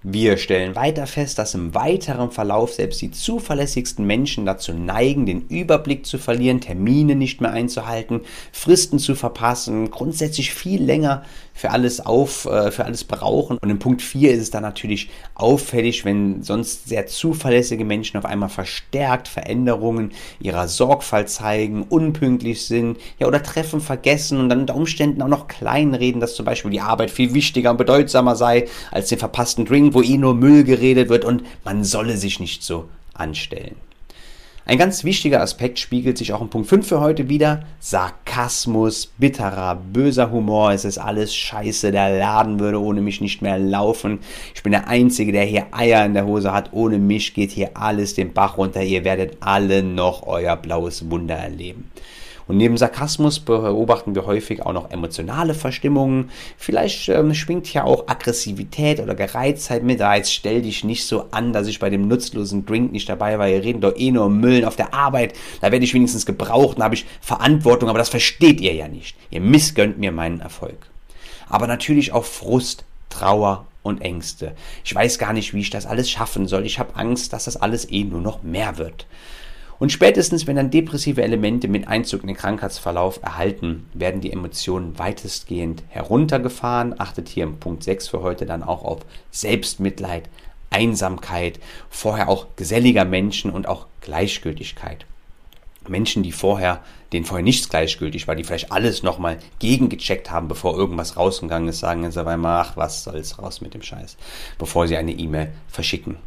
Wir 0.04 0.38
stellen 0.38 0.76
weiter 0.76 1.06
fest, 1.06 1.38
dass 1.38 1.54
im 1.54 1.76
weiteren 1.76 2.32
Verlauf 2.32 2.74
selbst 2.74 3.04
die 3.04 3.12
zuverlässigsten 3.12 4.04
Menschen 4.04 4.48
dazu 4.48 4.74
neigen, 4.74 5.28
den 5.28 5.46
Überblick 5.48 6.08
zu 6.08 6.18
verlieren, 6.18 6.60
Termine 6.60 7.14
nicht 7.14 7.40
mehr 7.40 7.52
einzuhalten, 7.52 8.22
Fristen 8.52 8.98
zu 8.98 9.14
verpassen, 9.14 9.92
grundsätzlich 9.92 10.56
viel 10.56 10.82
länger 10.82 11.24
für 11.54 11.70
alles 11.70 12.04
auf, 12.04 12.46
äh, 12.46 12.72
für 12.72 12.86
alles 12.86 13.04
brauchen. 13.04 13.60
Und 13.60 13.70
in 13.70 13.78
Punkt 13.78 14.02
4 14.02 14.32
ist 14.32 14.42
es 14.42 14.50
dann 14.50 14.64
natürlich 14.64 15.12
auffällig, 15.36 16.04
wenn 16.04 16.42
sonst 16.42 16.90
sehr 16.90 17.06
zuverlässige 17.06 17.86
Menschen 17.86 18.18
auf 18.18 18.26
einmal 18.26 18.50
verstärkt 18.50 19.28
Veränderungen 19.28 20.14
ihrer 20.40 20.68
Sorgfalt 20.68 21.30
zeigen, 21.30 21.84
unpünktlich 21.84 22.66
sind, 22.66 22.98
ja, 23.20 23.28
oder 23.28 23.44
Treffen 23.44 23.82
vergessen 23.82 24.40
und 24.40 24.50
dann 24.50 24.62
unter 24.62 24.76
Umständen 24.76 25.22
auch 25.22 25.28
noch 25.28 25.48
kleinreden, 25.48 26.20
dass 26.20 26.34
zum 26.34 26.46
Beispiel 26.46 26.72
die 26.72 26.82
Arbeit 26.82 27.12
viel 27.12 27.36
wichtiger 27.36 27.70
und 27.70 27.78
bedeutsamer 27.78 28.36
sei 28.36 28.68
als 28.90 29.10
den 29.10 29.20
verpassten 29.20 29.66
Drink 29.66 29.91
wo 29.94 30.02
eh 30.02 30.18
nur 30.18 30.36
Müll 30.36 30.64
geredet 30.64 31.10
wird 31.10 31.26
und 31.26 31.44
man 31.64 31.84
solle 31.84 32.18
sich 32.18 32.40
nicht 32.40 32.64
so 32.64 32.90
anstellen. 33.14 33.76
Ein 34.64 34.78
ganz 34.78 35.04
wichtiger 35.04 35.42
Aspekt 35.42 35.80
spiegelt 35.80 36.20
sich 36.20 36.34
auch 36.34 36.42
in 36.42 36.50
Punkt 36.50 36.70
5 36.70 36.88
für 36.88 37.02
heute 37.02 37.30
wieder. 37.30 37.64
Sarkasmus, 37.80 39.08
bitterer, 39.18 39.76
böser 39.76 40.30
Humor. 40.32 40.72
Es 40.72 40.86
ist 40.86 41.00
alles 41.00 41.36
scheiße. 41.36 41.92
Der 41.92 42.20
Laden 42.20 42.60
würde 42.60 42.80
ohne 42.80 43.02
mich 43.02 43.22
nicht 43.22 43.42
mehr 43.42 43.58
laufen. 43.58 44.20
Ich 44.54 44.62
bin 44.62 44.72
der 44.72 44.88
Einzige, 44.88 45.32
der 45.32 45.46
hier 45.46 45.66
Eier 45.72 46.06
in 46.06 46.14
der 46.14 46.28
Hose 46.28 46.54
hat. 46.54 46.74
Ohne 46.74 47.00
mich 47.00 47.34
geht 47.34 47.52
hier 47.52 47.72
alles 47.74 48.14
den 48.14 48.34
Bach 48.34 48.58
runter. 48.58 48.84
Ihr 48.84 49.04
werdet 49.04 49.38
alle 49.40 49.82
noch 49.82 50.28
euer 50.28 50.56
blaues 50.56 51.10
Wunder 51.10 51.36
erleben. 51.36 51.92
Und 52.48 52.58
neben 52.58 52.78
Sarkasmus 52.78 53.40
beobachten 53.40 54.16
wir 54.16 54.26
häufig 54.26 54.66
auch 54.66 54.74
noch 54.74 54.92
emotionale 54.92 55.54
Verstimmungen. 55.54 56.30
Vielleicht 56.58 57.10
ähm, 57.10 57.34
schwingt 57.34 57.72
ja 57.74 57.84
auch 57.84 58.08
Aggressivität 58.08 59.00
oder 59.00 59.16
Gereiztheit 59.16 59.84
mit. 59.84 60.00
Da 60.00 60.16
jetzt 60.16 60.34
stell 60.34 60.62
dich 60.62 60.84
nicht 60.84 61.06
so 61.06 61.26
an, 61.32 61.54
dass 61.54 61.68
ich 61.68 61.80
bei 61.80 61.90
dem 61.90 62.08
nutzlosen 62.08 62.66
Drink 62.66 62.92
nicht 62.92 63.10
dabei 63.10 63.40
war. 63.40 63.48
Ihr 63.48 63.64
redet 63.64 63.84
doch 63.84 63.96
eh 63.96 64.12
nur 64.12 64.26
um 64.26 64.40
Müllen 64.40 64.66
auf 64.66 64.76
der 64.76 64.94
Arbeit. 64.94 65.34
Da 65.62 65.72
werde 65.72 65.86
ich 65.86 65.94
wenigstens 65.94 66.26
gebraucht 66.26 66.78
und 66.78 66.84
habe 66.84 66.96
ich 66.96 67.06
Verantwortung. 67.22 67.90
Aber 67.90 68.00
das 68.00 68.10
versteht 68.10 68.62
ihr 68.62 68.74
ja 68.74 68.88
nicht. 68.88 69.16
Ihr 69.30 69.42
missgönnt 69.42 69.98
mir 69.98 70.12
meinen 70.12 70.40
Erfolg. 70.40 70.88
Aber 71.50 71.68
natürlich 71.68 72.14
auch 72.14 72.26
Frust, 72.26 72.86
Trauer 73.10 73.66
und 73.84 74.02
Ängste. 74.02 74.54
Ich 74.84 74.94
weiß 74.94 75.18
gar 75.20 75.34
nicht, 75.34 75.54
wie 75.54 75.62
ich 75.62 75.70
das 75.70 75.86
alles 75.86 76.10
schaffen 76.10 76.48
soll. 76.48 76.66
Ich 76.66 76.80
habe 76.80 76.96
Angst, 76.96 77.34
dass 77.34 77.46
das 77.46 77.58
alles 77.58 77.90
eh 77.92 78.04
nur 78.04 78.22
noch 78.22 78.44
mehr 78.44 78.78
wird. 78.78 79.06
Und 79.82 79.92
spätestens, 79.92 80.46
wenn 80.46 80.58
dann 80.58 80.70
depressive 80.70 81.24
Elemente 81.24 81.68
mit 81.68 81.88
Einzug 81.88 82.22
in 82.22 82.28
den 82.28 82.36
Krankheitsverlauf 82.36 83.20
erhalten, 83.24 83.88
werden 83.96 84.22
die 84.22 84.32
Emotionen 84.32 85.00
weitestgehend 85.00 85.82
heruntergefahren. 85.90 87.00
Achtet 87.00 87.30
hier 87.30 87.46
im 87.46 87.58
Punkt 87.58 87.82
6 87.82 88.10
für 88.10 88.22
heute 88.22 88.46
dann 88.46 88.62
auch 88.62 88.84
auf 88.84 89.00
Selbstmitleid, 89.32 90.30
Einsamkeit, 90.70 91.60
vorher 91.90 92.30
auch 92.30 92.46
geselliger 92.58 93.06
Menschen 93.06 93.50
und 93.50 93.68
auch 93.68 93.88
Gleichgültigkeit. 94.02 95.08
Menschen, 95.88 96.22
die 96.22 96.32
vorher, 96.32 96.84
denen 97.14 97.26
vorher 97.26 97.44
nichts 97.44 97.70
gleichgültig 97.70 98.28
war, 98.28 98.36
die 98.36 98.44
vielleicht 98.44 98.72
alles 98.72 99.04
nochmal 99.04 99.38
gegengecheckt 99.60 100.32
haben, 100.32 100.48
bevor 100.48 100.78
irgendwas 100.78 101.18
rausgegangen 101.18 101.68
ist, 101.68 101.80
sagen 101.80 102.04
jetzt 102.04 102.18
auf 102.18 102.28
einmal, 102.28 102.62
ach, 102.62 102.78
was 102.78 103.04
soll's 103.04 103.38
raus 103.38 103.62
mit 103.62 103.74
dem 103.74 103.82
Scheiß, 103.82 104.18
bevor 104.58 104.88
sie 104.88 104.98
eine 104.98 105.12
E-Mail 105.12 105.52
verschicken. 105.68 106.18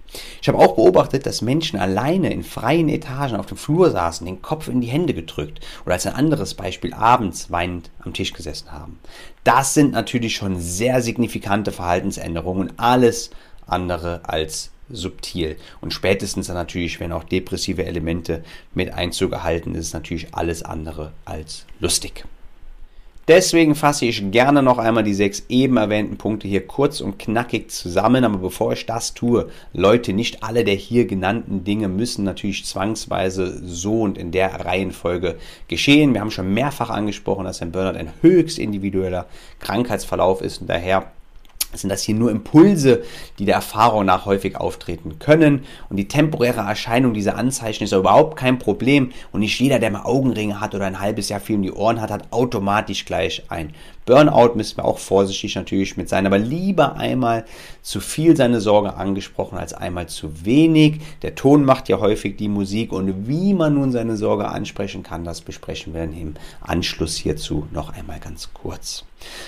Ich 0.42 0.48
habe 0.48 0.58
auch 0.58 0.76
beobachtet, 0.76 1.26
dass 1.26 1.42
Menschen 1.42 1.78
alleine 1.78 2.32
in 2.32 2.44
freien 2.44 2.88
Etagen 2.88 3.36
auf 3.36 3.46
dem 3.46 3.56
Flur 3.56 3.90
saßen, 3.90 4.26
den 4.26 4.42
Kopf 4.42 4.68
in 4.68 4.80
die 4.80 4.88
Hände 4.88 5.14
gedrückt 5.14 5.60
oder 5.84 5.94
als 5.94 6.06
ein 6.06 6.14
anderes 6.14 6.54
Beispiel 6.54 6.92
abends 6.92 7.50
weinend 7.50 7.90
am 8.00 8.12
Tisch 8.12 8.32
gesessen 8.32 8.70
haben. 8.70 8.98
Das 9.42 9.74
sind 9.74 9.92
natürlich 9.92 10.36
schon 10.36 10.60
sehr 10.60 11.00
signifikante 11.02 11.72
Verhaltensänderungen 11.72 12.68
und 12.68 12.78
alles 12.78 13.30
andere 13.66 14.20
als 14.24 14.70
subtil. 14.90 15.56
Und 15.80 15.92
spätestens 15.92 16.46
dann 16.46 16.56
natürlich, 16.56 17.00
wenn 17.00 17.12
auch 17.12 17.24
depressive 17.24 17.84
Elemente 17.84 18.44
mit 18.74 18.92
Einzug 18.92 19.32
erhalten, 19.32 19.74
ist 19.74 19.94
natürlich 19.94 20.34
alles 20.34 20.62
andere 20.62 21.12
als 21.24 21.66
lustig. 21.80 22.24
Deswegen 23.26 23.74
fasse 23.74 24.04
ich 24.04 24.30
gerne 24.32 24.62
noch 24.62 24.76
einmal 24.76 25.02
die 25.02 25.14
sechs 25.14 25.44
eben 25.48 25.78
erwähnten 25.78 26.18
Punkte 26.18 26.46
hier 26.46 26.66
kurz 26.66 27.00
und 27.00 27.18
knackig 27.18 27.70
zusammen. 27.70 28.22
Aber 28.22 28.36
bevor 28.36 28.74
ich 28.74 28.84
das 28.84 29.14
tue, 29.14 29.48
Leute, 29.72 30.12
nicht 30.12 30.42
alle 30.42 30.62
der 30.62 30.74
hier 30.74 31.06
genannten 31.06 31.64
Dinge 31.64 31.88
müssen 31.88 32.24
natürlich 32.24 32.66
zwangsweise 32.66 33.66
so 33.66 34.02
und 34.02 34.18
in 34.18 34.30
der 34.30 34.66
Reihenfolge 34.66 35.36
geschehen. 35.68 36.12
Wir 36.12 36.20
haben 36.20 36.30
schon 36.30 36.52
mehrfach 36.52 36.90
angesprochen, 36.90 37.46
dass 37.46 37.62
ein 37.62 37.72
Burnout 37.72 37.98
ein 37.98 38.12
höchst 38.20 38.58
individueller 38.58 39.26
Krankheitsverlauf 39.58 40.42
ist 40.42 40.60
und 40.60 40.68
daher 40.68 41.10
sind 41.80 41.90
das 41.90 42.02
hier 42.02 42.14
nur 42.14 42.30
Impulse, 42.30 43.02
die 43.38 43.44
der 43.44 43.56
Erfahrung 43.56 44.04
nach 44.04 44.26
häufig 44.26 44.56
auftreten 44.56 45.18
können. 45.18 45.64
Und 45.88 45.96
die 45.96 46.08
temporäre 46.08 46.60
Erscheinung 46.60 47.14
dieser 47.14 47.36
Anzeichen 47.36 47.84
ist 47.84 47.92
überhaupt 47.92 48.36
kein 48.36 48.58
Problem. 48.58 49.12
Und 49.32 49.40
nicht 49.40 49.58
jeder, 49.58 49.78
der 49.78 49.90
mal 49.90 50.02
Augenringe 50.04 50.60
hat 50.60 50.74
oder 50.74 50.86
ein 50.86 51.00
halbes 51.00 51.28
Jahr 51.28 51.40
viel 51.40 51.56
um 51.56 51.62
die 51.62 51.72
Ohren 51.72 52.00
hat, 52.00 52.10
hat 52.10 52.32
automatisch 52.32 53.04
gleich 53.04 53.44
ein 53.48 53.74
Burnout. 54.06 54.54
Müssen 54.54 54.78
wir 54.78 54.84
auch 54.84 54.98
vorsichtig 54.98 55.54
natürlich 55.54 55.96
mit 55.96 56.08
sein. 56.08 56.26
Aber 56.26 56.38
lieber 56.38 56.96
einmal 56.96 57.44
zu 57.82 58.00
viel 58.00 58.36
seine 58.36 58.60
Sorge 58.60 58.94
angesprochen 58.94 59.58
als 59.58 59.72
einmal 59.72 60.08
zu 60.08 60.44
wenig. 60.44 61.00
Der 61.22 61.34
Ton 61.34 61.64
macht 61.64 61.88
ja 61.88 61.98
häufig 62.00 62.36
die 62.36 62.48
Musik. 62.48 62.92
Und 62.92 63.28
wie 63.28 63.54
man 63.54 63.74
nun 63.74 63.92
seine 63.92 64.16
Sorge 64.16 64.48
ansprechen 64.48 65.02
kann, 65.02 65.24
das 65.24 65.40
besprechen 65.40 65.94
wir 65.94 66.00
dann 66.00 66.12
im 66.12 66.34
Anschluss 66.60 67.16
hierzu 67.16 67.66
noch 67.72 67.92
einmal 67.92 68.20
ganz 68.20 68.50
kurz. 68.52 69.04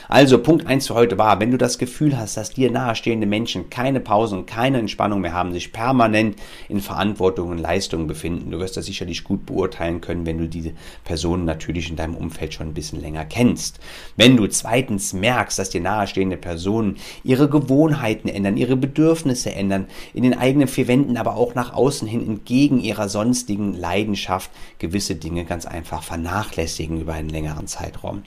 Also 0.08 0.38
Punkt 0.38 0.66
1 0.66 0.86
für 0.86 0.94
heute 0.94 1.18
war, 1.18 1.40
wenn 1.40 1.50
du 1.50 1.58
das 1.58 1.78
Gefühl 1.78 2.18
hast, 2.18 2.36
dass 2.36 2.50
dir 2.50 2.70
nahestehende 2.70 3.26
Menschen 3.26 3.70
keine 3.70 4.00
Pause 4.00 4.36
und 4.36 4.46
keine 4.46 4.78
Entspannung 4.78 5.20
mehr 5.20 5.32
haben, 5.32 5.52
sich 5.52 5.72
permanent 5.72 6.36
in 6.68 6.80
Verantwortung 6.80 7.50
und 7.50 7.58
Leistungen 7.58 8.06
befinden, 8.06 8.50
du 8.50 8.58
wirst 8.58 8.76
das 8.76 8.86
sicherlich 8.86 9.24
gut 9.24 9.46
beurteilen 9.46 10.00
können, 10.00 10.26
wenn 10.26 10.38
du 10.38 10.48
diese 10.48 10.72
Personen 11.04 11.44
natürlich 11.44 11.90
in 11.90 11.96
deinem 11.96 12.14
Umfeld 12.14 12.54
schon 12.54 12.68
ein 12.68 12.74
bisschen 12.74 13.00
länger 13.00 13.24
kennst. 13.24 13.80
Wenn 14.16 14.36
du 14.36 14.46
zweitens 14.46 15.12
merkst, 15.12 15.58
dass 15.58 15.70
dir 15.70 15.80
nahestehende 15.80 16.36
Personen 16.36 16.96
ihre 17.24 17.48
Gewohnheiten 17.48 18.28
ändern, 18.28 18.56
ihre 18.56 18.76
Bedürfnisse 18.76 19.52
ändern, 19.52 19.86
in 20.14 20.22
den 20.22 20.36
eigenen 20.36 20.68
vier 20.68 20.88
Wänden, 20.88 21.16
aber 21.16 21.36
auch 21.36 21.54
nach 21.54 21.72
außen 21.72 22.06
hin 22.06 22.26
entgegen 22.26 22.80
ihrer 22.80 23.08
sonstigen 23.08 23.74
Leidenschaft 23.74 24.50
gewisse 24.78 25.14
Dinge 25.14 25.44
ganz 25.44 25.66
einfach 25.66 26.02
vernachlässigen 26.02 27.00
über 27.00 27.14
einen 27.14 27.28
längeren 27.28 27.66
Zeitraum. 27.66 28.22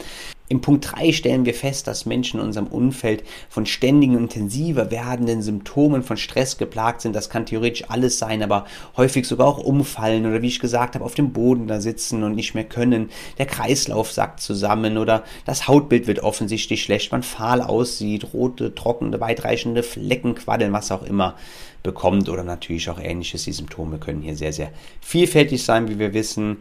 Im 0.52 0.62
Punkt 0.62 0.92
3 0.92 1.12
stellen 1.12 1.46
wir 1.46 1.54
fest, 1.54 1.86
dass 1.86 2.08
Menschen 2.08 2.40
in 2.40 2.46
unserem 2.48 2.66
Umfeld 2.66 3.24
von 3.50 3.68
ständigen, 3.68 4.18
intensiver 4.18 4.90
werdenden 4.90 5.44
Symptomen 5.44 6.02
von 6.02 6.18
Stress 6.18 6.58
geplagt 6.58 7.02
sind. 7.02 7.16
Das 7.16 7.30
kann 7.30 7.46
theoretisch 7.46 7.88
alles 7.88 8.18
sein, 8.18 8.42
aber 8.42 8.66
häufig 8.98 9.28
sogar 9.28 9.46
auch 9.48 9.60
umfallen 9.60 10.26
oder 10.26 10.42
wie 10.42 10.48
ich 10.48 10.60
gesagt 10.60 10.96
habe, 10.96 11.06
auf 11.06 11.14
dem 11.14 11.34
Boden 11.34 11.68
da 11.68 11.80
sitzen 11.80 12.24
und 12.24 12.34
nicht 12.34 12.56
mehr 12.56 12.64
können. 12.64 13.12
Der 13.38 13.46
Kreislauf 13.46 14.12
sackt 14.12 14.40
zusammen 14.40 14.98
oder 14.98 15.24
das 15.46 15.68
Hautbild 15.68 16.08
wird 16.08 16.24
offensichtlich 16.24 16.82
schlecht, 16.82 17.12
man 17.12 17.22
fahl 17.22 17.62
aussieht, 17.62 18.34
rote, 18.34 18.74
trockene, 18.74 19.20
weitreichende 19.20 19.84
Flecken, 19.84 20.34
Quaddeln, 20.34 20.74
was 20.74 20.92
auch 20.92 21.04
immer 21.04 21.36
bekommt 21.84 22.28
oder 22.28 22.44
natürlich 22.44 22.90
auch 22.90 23.00
ähnliches. 23.00 23.44
Die 23.44 23.54
Symptome 23.54 24.00
können 24.00 24.24
hier 24.24 24.36
sehr, 24.36 24.52
sehr 24.52 24.72
vielfältig 25.00 25.64
sein, 25.64 25.90
wie 25.90 26.00
wir 26.00 26.14
wissen. 26.14 26.58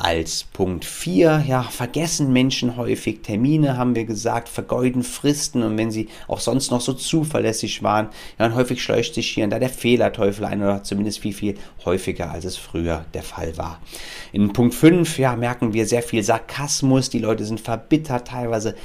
Als 0.00 0.44
Punkt 0.44 0.84
4, 0.84 1.44
ja, 1.48 1.64
vergessen 1.64 2.32
Menschen 2.32 2.76
häufig 2.76 3.22
Termine, 3.22 3.76
haben 3.76 3.96
wir 3.96 4.04
gesagt, 4.04 4.48
vergeuden 4.48 5.02
Fristen. 5.02 5.64
Und 5.64 5.76
wenn 5.76 5.90
sie 5.90 6.06
auch 6.28 6.38
sonst 6.38 6.70
noch 6.70 6.80
so 6.80 6.92
zuverlässig 6.92 7.82
waren, 7.82 8.10
ja, 8.38 8.46
und 8.46 8.54
häufig 8.54 8.80
schleust 8.80 9.14
sich 9.14 9.28
hier 9.28 9.42
und 9.42 9.50
da 9.50 9.58
der 9.58 9.68
Fehlerteufel 9.68 10.44
ein 10.44 10.62
oder 10.62 10.84
zumindest 10.84 11.18
viel, 11.18 11.32
viel 11.32 11.54
häufiger, 11.84 12.30
als 12.30 12.44
es 12.44 12.56
früher 12.56 13.06
der 13.12 13.24
Fall 13.24 13.56
war. 13.56 13.80
In 14.30 14.52
Punkt 14.52 14.76
5, 14.76 15.18
ja, 15.18 15.34
merken 15.34 15.72
wir 15.72 15.84
sehr 15.84 16.04
viel 16.04 16.22
Sarkasmus, 16.22 17.10
die 17.10 17.18
Leute 17.18 17.44
sind 17.44 17.60
verbittert, 17.60 18.28
teilweise 18.28 18.76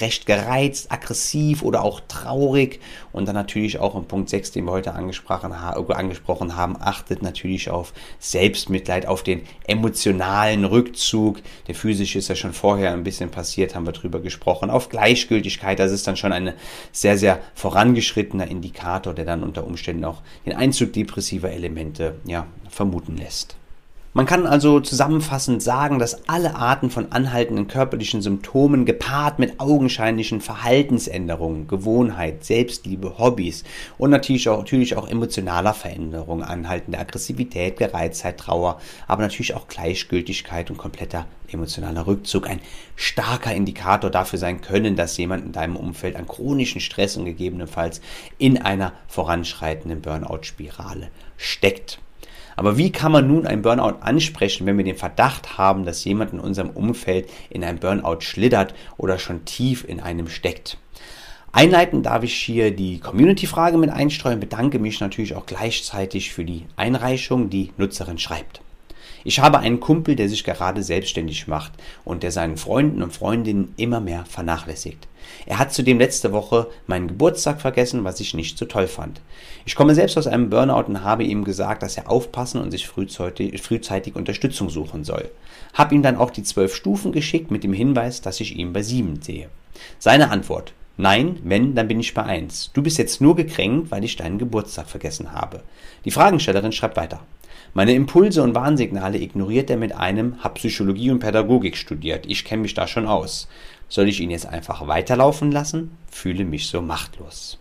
recht 0.00 0.24
gereizt, 0.24 0.90
aggressiv 0.90 1.62
oder 1.62 1.82
auch 1.82 2.00
traurig. 2.08 2.80
Und 3.12 3.28
dann 3.28 3.34
natürlich 3.34 3.78
auch 3.78 3.94
in 3.94 4.06
Punkt 4.06 4.30
6, 4.30 4.52
den 4.52 4.64
wir 4.64 4.72
heute 4.72 4.94
angesprochen 4.94 6.56
haben, 6.56 6.76
achtet 6.80 7.20
natürlich 7.20 7.68
auf 7.68 7.92
Selbstmitleid, 8.20 9.04
auf 9.04 9.22
den 9.22 9.42
emotionalen 9.66 10.61
einen 10.62 10.72
Rückzug. 10.72 11.40
Der 11.66 11.74
physische 11.74 12.18
ist 12.18 12.28
ja 12.28 12.34
schon 12.34 12.52
vorher 12.52 12.92
ein 12.92 13.04
bisschen 13.04 13.30
passiert, 13.30 13.74
haben 13.74 13.86
wir 13.86 13.92
drüber 13.92 14.20
gesprochen. 14.20 14.70
Auf 14.70 14.88
Gleichgültigkeit, 14.88 15.78
das 15.78 15.92
ist 15.92 16.06
dann 16.06 16.16
schon 16.16 16.32
ein 16.32 16.52
sehr, 16.92 17.18
sehr 17.18 17.40
vorangeschrittener 17.54 18.46
Indikator, 18.46 19.14
der 19.14 19.24
dann 19.24 19.42
unter 19.42 19.66
Umständen 19.66 20.04
auch 20.04 20.22
den 20.46 20.54
Einzug 20.54 20.92
depressiver 20.92 21.50
Elemente 21.50 22.16
ja, 22.24 22.46
vermuten 22.68 23.16
lässt. 23.16 23.56
Man 24.14 24.26
kann 24.26 24.46
also 24.46 24.78
zusammenfassend 24.78 25.62
sagen, 25.62 25.98
dass 25.98 26.28
alle 26.28 26.54
Arten 26.54 26.90
von 26.90 27.12
anhaltenden 27.12 27.66
körperlichen 27.66 28.20
Symptomen 28.20 28.84
gepaart 28.84 29.38
mit 29.38 29.58
augenscheinlichen 29.58 30.42
Verhaltensänderungen, 30.42 31.66
Gewohnheit, 31.66 32.44
Selbstliebe, 32.44 33.16
Hobbys 33.18 33.64
und 33.96 34.10
natürlich 34.10 34.50
auch, 34.50 34.58
natürlich 34.58 34.98
auch 34.98 35.08
emotionaler 35.08 35.72
Veränderungen, 35.72 36.42
anhaltende 36.42 36.98
Aggressivität, 36.98 37.78
Gereiztheit, 37.78 38.36
Trauer, 38.36 38.82
aber 39.08 39.22
natürlich 39.22 39.54
auch 39.54 39.66
Gleichgültigkeit 39.66 40.70
und 40.70 40.76
kompletter 40.76 41.24
emotionaler 41.50 42.06
Rückzug 42.06 42.50
ein 42.50 42.60
starker 42.96 43.54
Indikator 43.54 44.10
dafür 44.10 44.38
sein 44.38 44.60
können, 44.60 44.94
dass 44.94 45.16
jemand 45.16 45.46
in 45.46 45.52
deinem 45.52 45.76
Umfeld 45.76 46.16
an 46.16 46.28
chronischen 46.28 46.82
Stress 46.82 47.16
und 47.16 47.24
gegebenenfalls 47.24 48.02
in 48.36 48.60
einer 48.60 48.92
voranschreitenden 49.08 50.02
Burnout-Spirale 50.02 51.08
steckt. 51.38 51.98
Aber 52.56 52.76
wie 52.76 52.92
kann 52.92 53.12
man 53.12 53.26
nun 53.26 53.46
ein 53.46 53.62
Burnout 53.62 53.98
ansprechen, 54.00 54.66
wenn 54.66 54.76
wir 54.76 54.84
den 54.84 54.96
Verdacht 54.96 55.58
haben, 55.58 55.84
dass 55.84 56.04
jemand 56.04 56.32
in 56.32 56.40
unserem 56.40 56.70
Umfeld 56.70 57.28
in 57.50 57.64
ein 57.64 57.78
Burnout 57.78 58.20
schlittert 58.20 58.74
oder 58.96 59.18
schon 59.18 59.44
tief 59.44 59.84
in 59.86 60.00
einem 60.00 60.28
steckt? 60.28 60.78
Einleiten 61.54 62.02
darf 62.02 62.22
ich 62.22 62.34
hier 62.34 62.74
die 62.74 62.98
Community-Frage 62.98 63.76
mit 63.76 63.90
einstreuen, 63.90 64.40
bedanke 64.40 64.78
mich 64.78 65.00
natürlich 65.00 65.34
auch 65.34 65.44
gleichzeitig 65.44 66.32
für 66.32 66.46
die 66.46 66.64
Einreichung, 66.76 67.50
die 67.50 67.70
Nutzerin 67.76 68.18
schreibt. 68.18 68.62
Ich 69.24 69.40
habe 69.40 69.58
einen 69.58 69.80
Kumpel, 69.80 70.16
der 70.16 70.28
sich 70.28 70.44
gerade 70.44 70.82
selbstständig 70.82 71.46
macht 71.48 71.72
und 72.04 72.22
der 72.22 72.32
seinen 72.32 72.56
Freunden 72.56 73.02
und 73.02 73.12
Freundinnen 73.12 73.74
immer 73.76 74.00
mehr 74.00 74.24
vernachlässigt. 74.24 75.08
Er 75.46 75.58
hat 75.58 75.72
zudem 75.72 75.98
letzte 75.98 76.32
Woche 76.32 76.68
meinen 76.86 77.08
Geburtstag 77.08 77.60
vergessen, 77.60 78.04
was 78.04 78.20
ich 78.20 78.34
nicht 78.34 78.58
so 78.58 78.64
toll 78.64 78.86
fand. 78.86 79.20
Ich 79.64 79.74
komme 79.74 79.94
selbst 79.94 80.18
aus 80.18 80.26
einem 80.26 80.50
Burnout 80.50 80.88
und 80.88 81.04
habe 81.04 81.24
ihm 81.24 81.44
gesagt, 81.44 81.82
dass 81.82 81.96
er 81.96 82.10
aufpassen 82.10 82.60
und 82.60 82.70
sich 82.70 82.86
frühzeitig, 82.86 83.60
frühzeitig 83.62 84.16
Unterstützung 84.16 84.70
suchen 84.70 85.04
soll. 85.04 85.30
Hab 85.74 85.92
ihm 85.92 86.02
dann 86.02 86.16
auch 86.16 86.30
die 86.30 86.42
zwölf 86.42 86.74
Stufen 86.74 87.12
geschickt 87.12 87.50
mit 87.50 87.64
dem 87.64 87.72
Hinweis, 87.72 88.20
dass 88.20 88.40
ich 88.40 88.56
ihn 88.56 88.72
bei 88.72 88.82
sieben 88.82 89.22
sehe. 89.22 89.48
Seine 89.98 90.30
Antwort. 90.30 90.74
Nein, 90.98 91.38
wenn, 91.42 91.74
dann 91.74 91.88
bin 91.88 92.00
ich 92.00 92.12
bei 92.12 92.22
eins. 92.22 92.70
Du 92.74 92.82
bist 92.82 92.98
jetzt 92.98 93.20
nur 93.20 93.34
gekränkt, 93.34 93.90
weil 93.90 94.04
ich 94.04 94.16
deinen 94.16 94.38
Geburtstag 94.38 94.88
vergessen 94.88 95.32
habe. 95.32 95.62
Die 96.04 96.10
Fragenstellerin 96.10 96.72
schreibt 96.72 96.96
weiter. 96.96 97.20
Meine 97.74 97.94
Impulse 97.94 98.42
und 98.42 98.54
Warnsignale 98.54 99.18
ignoriert 99.18 99.70
er 99.70 99.78
mit 99.78 99.94
einem, 99.94 100.44
hab 100.44 100.56
Psychologie 100.56 101.10
und 101.10 101.20
Pädagogik 101.20 101.78
studiert, 101.78 102.26
ich 102.26 102.44
kenne 102.44 102.62
mich 102.62 102.74
da 102.74 102.86
schon 102.86 103.06
aus. 103.06 103.48
Soll 103.88 104.08
ich 104.08 104.20
ihn 104.20 104.30
jetzt 104.30 104.46
einfach 104.46 104.86
weiterlaufen 104.88 105.50
lassen? 105.50 105.96
Fühle 106.10 106.44
mich 106.44 106.66
so 106.66 106.82
machtlos. 106.82 107.58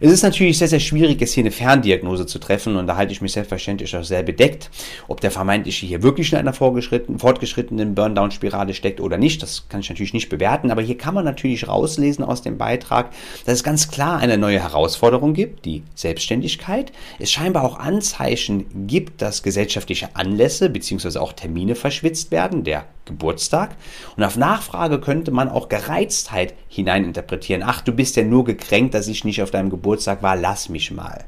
Es 0.00 0.12
ist 0.12 0.22
natürlich 0.22 0.58
sehr, 0.58 0.68
sehr 0.68 0.80
schwierig, 0.80 1.20
jetzt 1.20 1.32
hier 1.32 1.42
eine 1.42 1.50
Ferndiagnose 1.50 2.26
zu 2.26 2.38
treffen 2.38 2.76
und 2.76 2.86
da 2.86 2.96
halte 2.96 3.12
ich 3.12 3.20
mich 3.20 3.32
selbstverständlich 3.32 3.96
auch 3.96 4.04
sehr 4.04 4.22
bedeckt, 4.22 4.70
ob 5.08 5.20
der 5.20 5.30
vermeintliche 5.32 5.86
hier 5.86 6.02
wirklich 6.02 6.32
in 6.32 6.38
einer 6.38 6.52
fortgeschrittenen 6.52 7.94
Burndown-Spirale 7.94 8.74
steckt 8.74 9.00
oder 9.00 9.18
nicht. 9.18 9.42
Das 9.42 9.68
kann 9.68 9.80
ich 9.80 9.88
natürlich 9.88 10.14
nicht 10.14 10.28
bewerten, 10.28 10.70
aber 10.70 10.82
hier 10.82 10.96
kann 10.96 11.14
man 11.14 11.24
natürlich 11.24 11.66
rauslesen 11.66 12.24
aus 12.24 12.42
dem 12.42 12.58
Beitrag, 12.58 13.10
dass 13.44 13.54
es 13.54 13.64
ganz 13.64 13.90
klar 13.90 14.18
eine 14.18 14.38
neue 14.38 14.60
Herausforderung 14.60 15.34
gibt, 15.34 15.64
die 15.64 15.82
Selbstständigkeit. 15.94 16.92
Es 17.18 17.32
scheinbar 17.32 17.64
auch 17.64 17.78
Anzeichen 17.78 18.86
gibt, 18.86 19.20
dass 19.20 19.42
gesellschaftliche 19.42 20.14
Anlässe 20.14 20.70
bzw. 20.70 21.18
auch 21.18 21.32
Termine 21.32 21.74
verschwitzt 21.74 22.30
werden, 22.30 22.62
der 22.62 22.84
Geburtstag. 23.08 23.74
Und 24.16 24.22
auf 24.22 24.36
Nachfrage 24.36 25.00
könnte 25.00 25.32
man 25.32 25.48
auch 25.48 25.68
Gereiztheit 25.68 26.54
hineininterpretieren. 26.68 27.64
Ach, 27.64 27.80
du 27.80 27.90
bist 27.92 28.14
ja 28.14 28.22
nur 28.22 28.44
gekränkt, 28.44 28.94
dass 28.94 29.08
ich 29.08 29.24
nicht 29.24 29.42
auf 29.42 29.50
deinem 29.50 29.70
Geburtstag 29.70 30.22
war, 30.22 30.36
lass 30.36 30.68
mich 30.68 30.92
mal. 30.92 31.24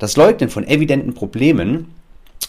Das 0.00 0.16
Leugnen 0.16 0.50
von 0.50 0.66
evidenten 0.66 1.14
Problemen 1.14 1.94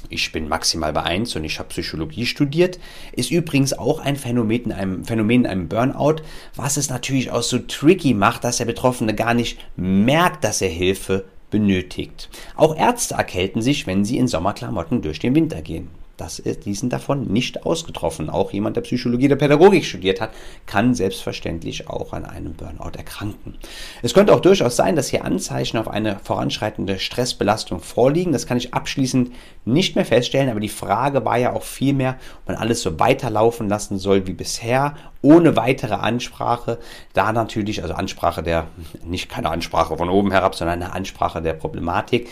ich 0.10 0.32
bin 0.32 0.48
maximal 0.48 0.94
bei 0.94 1.04
1 1.04 1.36
und 1.36 1.44
ich 1.44 1.60
habe 1.60 1.70
Psychologie 1.70 2.26
studiert, 2.26 2.80
ist 3.14 3.32
übrigens 3.32 3.74
auch 3.74 4.00
ein 4.00 4.16
Phänomen 4.16 4.66
in, 4.66 4.72
einem, 4.72 5.06
Phänomen 5.06 5.42
in 5.42 5.48
einem 5.48 5.68
Burnout, 5.68 6.18
was 6.56 6.78
es 6.78 6.90
natürlich 6.90 7.32
auch 7.32 7.44
so 7.44 7.60
tricky 7.60 8.14
macht, 8.14 8.44
dass 8.44 8.58
der 8.58 8.66
Betroffene 8.66 9.14
gar 9.14 9.34
nicht 9.34 9.60
merkt, 9.76 10.44
dass 10.44 10.62
er 10.62 10.70
Hilfe 10.70 11.26
benötigt. 11.52 12.30
Auch 12.56 12.76
Ärzte 12.76 13.16
erkälten 13.16 13.62
sich, 13.62 13.88
wenn 13.88 14.06
sie 14.06 14.18
in 14.18 14.28
Sommerklamotten 14.28 15.02
durch 15.02 15.20
den 15.20 15.36
Winter 15.36 15.62
gehen. 15.62 15.90
Das 16.18 16.40
ist, 16.40 16.66
die 16.66 16.74
sind 16.74 16.92
davon 16.92 17.28
nicht 17.28 17.64
ausgetroffen. 17.66 18.32
Auch 18.32 18.52
jemand, 18.52 18.76
der 18.76 18.82
Psychologie 18.82 19.28
oder 19.28 19.36
Pädagogik 19.36 19.86
studiert 19.86 20.20
hat, 20.20 20.32
kann 20.66 20.96
selbstverständlich 20.96 21.88
auch 21.88 22.12
an 22.12 22.26
einem 22.26 22.54
Burnout 22.54 22.98
erkranken. 22.98 23.56
Es 24.02 24.16
könnte 24.16 24.34
auch 24.34 24.40
durchaus 24.40 24.76
sein, 24.76 24.96
dass 24.96 25.10
hier 25.10 25.24
Anzeichen 25.24 25.78
auf 25.78 25.88
eine 25.88 26.18
voranschreitende 26.24 26.98
Stressbelastung 26.98 27.82
vorliegen. 27.82 28.32
Das 28.32 28.48
kann 28.48 28.58
ich 28.58 28.74
abschließend 28.74 29.32
nicht 29.66 29.96
mehr 29.96 30.06
feststellen, 30.06 30.50
aber 30.50 30.60
die 30.60 30.70
Frage 30.70 31.24
war 31.24 31.38
ja 31.38 31.54
auch 31.54 31.64
vielmehr, 31.64 32.18
ob 32.42 32.48
man 32.48 32.58
alles 32.58 32.82
so 32.82 33.00
weiterlaufen 33.00 33.70
lassen 33.70 34.00
soll 34.00 34.26
wie 34.26 34.34
bisher, 34.34 34.96
ohne 35.22 35.56
weitere 35.56 35.94
Ansprache. 35.94 36.80
Da 37.14 37.32
natürlich, 37.32 37.84
also 37.84 37.94
Ansprache 37.94 38.42
der, 38.42 38.68
nicht 39.06 39.30
keine 39.30 39.52
Ansprache 39.52 39.96
von 39.96 40.10
oben 40.10 40.32
herab, 40.32 40.56
sondern 40.56 40.82
eine 40.82 40.94
Ansprache 40.94 41.44
der 41.44 41.54
Problematik, 41.54 42.28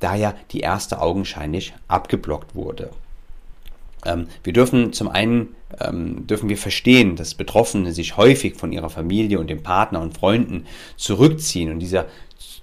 da 0.00 0.16
ja 0.16 0.34
die 0.50 0.60
erste 0.60 1.00
augenscheinlich 1.00 1.72
abgeblockt 1.86 2.56
wurde. 2.56 2.90
Ähm, 4.04 4.28
wir 4.44 4.52
dürfen 4.52 4.92
zum 4.92 5.08
einen 5.08 5.54
ähm, 5.80 6.26
dürfen 6.26 6.48
wir 6.48 6.56
verstehen, 6.56 7.16
dass 7.16 7.34
Betroffene 7.34 7.92
sich 7.92 8.16
häufig 8.16 8.56
von 8.56 8.72
ihrer 8.72 8.90
Familie 8.90 9.38
und 9.38 9.48
dem 9.48 9.62
Partner 9.62 10.00
und 10.00 10.16
Freunden 10.16 10.66
zurückziehen 10.96 11.70
und 11.70 11.80
dieser 11.80 12.06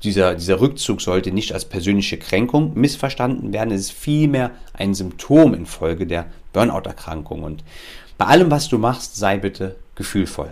dieser, 0.04 0.36
dieser 0.36 0.62
Rückzug 0.62 1.02
sollte 1.02 1.32
nicht 1.32 1.54
als 1.54 1.66
persönliche 1.66 2.18
Kränkung 2.18 2.74
missverstanden 2.76 3.54
werden. 3.54 3.72
Es 3.72 3.82
ist 3.82 3.92
vielmehr 3.92 4.52
ein 4.74 4.94
Symptom 4.94 5.54
infolge 5.54 6.06
der 6.08 6.28
Burnout-Erkrankung. 6.54 7.44
Und 7.44 7.64
bei 8.18 8.26
allem, 8.26 8.52
was 8.52 8.70
du 8.70 8.78
machst, 8.78 9.16
sei 9.16 9.38
bitte 9.38 9.76
gefühlvoll. 9.96 10.52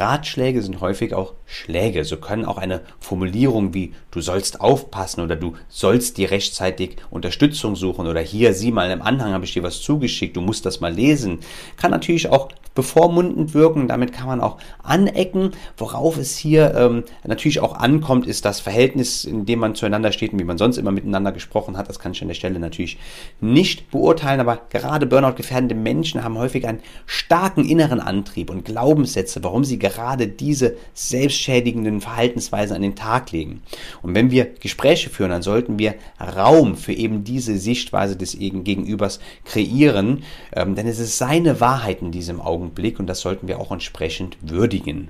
Ratschläge 0.00 0.62
sind 0.62 0.80
häufig 0.80 1.14
auch 1.14 1.34
Schläge. 1.46 2.04
So 2.04 2.16
können 2.16 2.44
auch 2.44 2.58
eine 2.58 2.80
Formulierung 2.98 3.74
wie 3.74 3.94
du 4.10 4.20
sollst 4.20 4.60
aufpassen 4.60 5.20
oder 5.20 5.36
du 5.36 5.54
sollst 5.68 6.16
dir 6.16 6.30
rechtzeitig 6.30 6.96
Unterstützung 7.10 7.76
suchen 7.76 8.06
oder 8.06 8.20
hier 8.20 8.54
sieh 8.54 8.72
mal 8.72 8.90
im 8.90 9.02
Anhang 9.02 9.32
habe 9.32 9.44
ich 9.44 9.52
dir 9.52 9.62
was 9.62 9.80
zugeschickt, 9.82 10.36
du 10.36 10.40
musst 10.40 10.66
das 10.66 10.80
mal 10.80 10.92
lesen, 10.92 11.40
kann 11.76 11.90
natürlich 11.90 12.28
auch 12.28 12.48
bevormundend 12.80 13.52
wirken. 13.52 13.88
Damit 13.88 14.14
kann 14.14 14.26
man 14.26 14.40
auch 14.40 14.56
anecken. 14.82 15.50
Worauf 15.76 16.16
es 16.16 16.38
hier 16.38 16.74
ähm, 16.74 17.04
natürlich 17.24 17.60
auch 17.60 17.74
ankommt, 17.74 18.26
ist 18.26 18.46
das 18.46 18.60
Verhältnis, 18.60 19.26
in 19.26 19.44
dem 19.44 19.58
man 19.58 19.74
zueinander 19.74 20.12
steht 20.12 20.32
und 20.32 20.38
wie 20.38 20.44
man 20.44 20.56
sonst 20.56 20.78
immer 20.78 20.90
miteinander 20.90 21.30
gesprochen 21.30 21.76
hat. 21.76 21.90
Das 21.90 21.98
kann 21.98 22.12
ich 22.12 22.22
an 22.22 22.28
der 22.28 22.34
Stelle 22.34 22.58
natürlich 22.58 22.96
nicht 23.42 23.90
beurteilen, 23.90 24.40
aber 24.40 24.62
gerade 24.70 25.04
Burnout-gefährdende 25.04 25.74
Menschen 25.74 26.24
haben 26.24 26.38
häufig 26.38 26.66
einen 26.66 26.80
starken 27.04 27.66
inneren 27.66 28.00
Antrieb 28.00 28.48
und 28.48 28.64
Glaubenssätze, 28.64 29.44
warum 29.44 29.64
sie 29.64 29.78
gerade 29.78 30.26
diese 30.26 30.76
selbstschädigenden 30.94 32.00
Verhaltensweisen 32.00 32.74
an 32.74 32.82
den 32.82 32.96
Tag 32.96 33.30
legen. 33.32 33.60
Und 34.00 34.14
wenn 34.14 34.30
wir 34.30 34.46
Gespräche 34.46 35.10
führen, 35.10 35.30
dann 35.30 35.42
sollten 35.42 35.78
wir 35.78 35.96
Raum 36.18 36.76
für 36.76 36.94
eben 36.94 37.24
diese 37.24 37.58
Sichtweise 37.58 38.16
des 38.16 38.38
Gegenübers 38.38 39.20
kreieren, 39.44 40.22
ähm, 40.54 40.74
denn 40.74 40.86
es 40.86 40.98
ist 40.98 41.18
seine 41.18 41.60
Wahrheit 41.60 42.00
in 42.00 42.10
diesem 42.10 42.40
Augenblick 42.40 42.69
Augenblick 42.70 42.98
und 43.00 43.06
das 43.06 43.20
sollten 43.20 43.48
wir 43.48 43.58
auch 43.58 43.72
entsprechend 43.72 44.36
würdigen. 44.40 45.08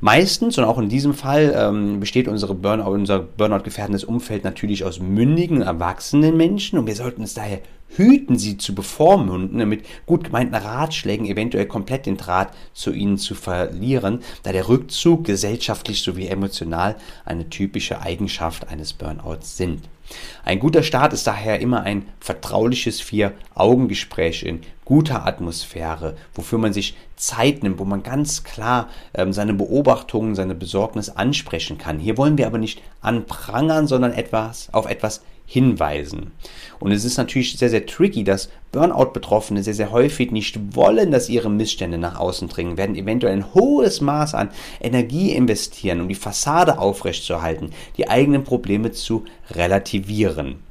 Meistens 0.00 0.58
und 0.58 0.64
auch 0.64 0.78
in 0.78 0.88
diesem 0.88 1.12
Fall 1.12 1.54
ähm, 1.56 1.98
besteht 1.98 2.28
unsere 2.28 2.54
Burnout, 2.54 2.90
unser 2.90 3.18
Burnout-gefährdendes 3.18 4.04
Umfeld 4.04 4.44
natürlich 4.44 4.84
aus 4.84 5.00
mündigen, 5.00 5.62
erwachsenen 5.62 6.36
Menschen 6.36 6.78
und 6.78 6.86
wir 6.86 6.94
sollten 6.94 7.22
uns 7.22 7.34
daher 7.34 7.60
hüten, 7.88 8.38
sie 8.38 8.58
zu 8.58 8.74
bevormunden, 8.74 9.66
mit 9.68 9.84
gut 10.06 10.24
gemeinten 10.24 10.54
Ratschlägen 10.54 11.26
eventuell 11.26 11.66
komplett 11.66 12.06
den 12.06 12.16
Draht 12.16 12.50
zu 12.74 12.92
ihnen 12.92 13.18
zu 13.18 13.34
verlieren, 13.34 14.20
da 14.42 14.52
der 14.52 14.68
Rückzug 14.68 15.24
gesellschaftlich 15.24 16.02
sowie 16.02 16.28
emotional 16.28 16.96
eine 17.24 17.48
typische 17.48 18.00
Eigenschaft 18.00 18.68
eines 18.68 18.92
Burnouts 18.92 19.56
sind. 19.56 19.88
Ein 20.44 20.58
guter 20.58 20.82
Start 20.82 21.12
ist 21.12 21.26
daher 21.26 21.60
immer 21.60 21.82
ein 21.82 22.06
vertrauliches 22.20 23.00
Vier-Augen-Gespräch 23.00 24.42
in 24.42 24.60
guter 24.84 25.26
Atmosphäre, 25.26 26.16
wofür 26.34 26.58
man 26.58 26.72
sich 26.72 26.96
Zeit 27.16 27.62
nimmt, 27.62 27.78
wo 27.78 27.84
man 27.84 28.02
ganz 28.02 28.44
klar 28.44 28.88
ähm, 29.12 29.32
seine 29.32 29.52
Beobachtungen, 29.52 30.34
seine 30.34 30.54
Besorgnis 30.54 31.10
ansprechen 31.10 31.76
kann. 31.76 31.98
Hier 31.98 32.16
wollen 32.16 32.38
wir 32.38 32.46
aber 32.46 32.58
nicht 32.58 32.82
anprangern, 33.02 33.86
sondern 33.86 34.12
etwas 34.12 34.72
auf 34.72 34.88
etwas 34.88 35.22
hinweisen. 35.50 36.32
Und 36.78 36.92
es 36.92 37.06
ist 37.06 37.16
natürlich 37.16 37.56
sehr, 37.56 37.70
sehr 37.70 37.86
tricky, 37.86 38.22
dass 38.22 38.50
Burnout-Betroffene 38.70 39.62
sehr, 39.62 39.72
sehr 39.72 39.90
häufig 39.90 40.30
nicht 40.30 40.76
wollen, 40.76 41.10
dass 41.10 41.30
ihre 41.30 41.48
Missstände 41.48 41.96
nach 41.96 42.20
außen 42.20 42.48
dringen, 42.48 42.76
werden 42.76 42.96
eventuell 42.96 43.32
ein 43.32 43.54
hohes 43.54 44.02
Maß 44.02 44.34
an 44.34 44.50
Energie 44.78 45.32
investieren, 45.32 46.02
um 46.02 46.08
die 46.08 46.14
Fassade 46.14 46.78
aufrechtzuerhalten, 46.78 47.70
die 47.96 48.10
eigenen 48.10 48.44
Probleme 48.44 48.92
zu 48.92 49.24
relativieren. 49.50 50.67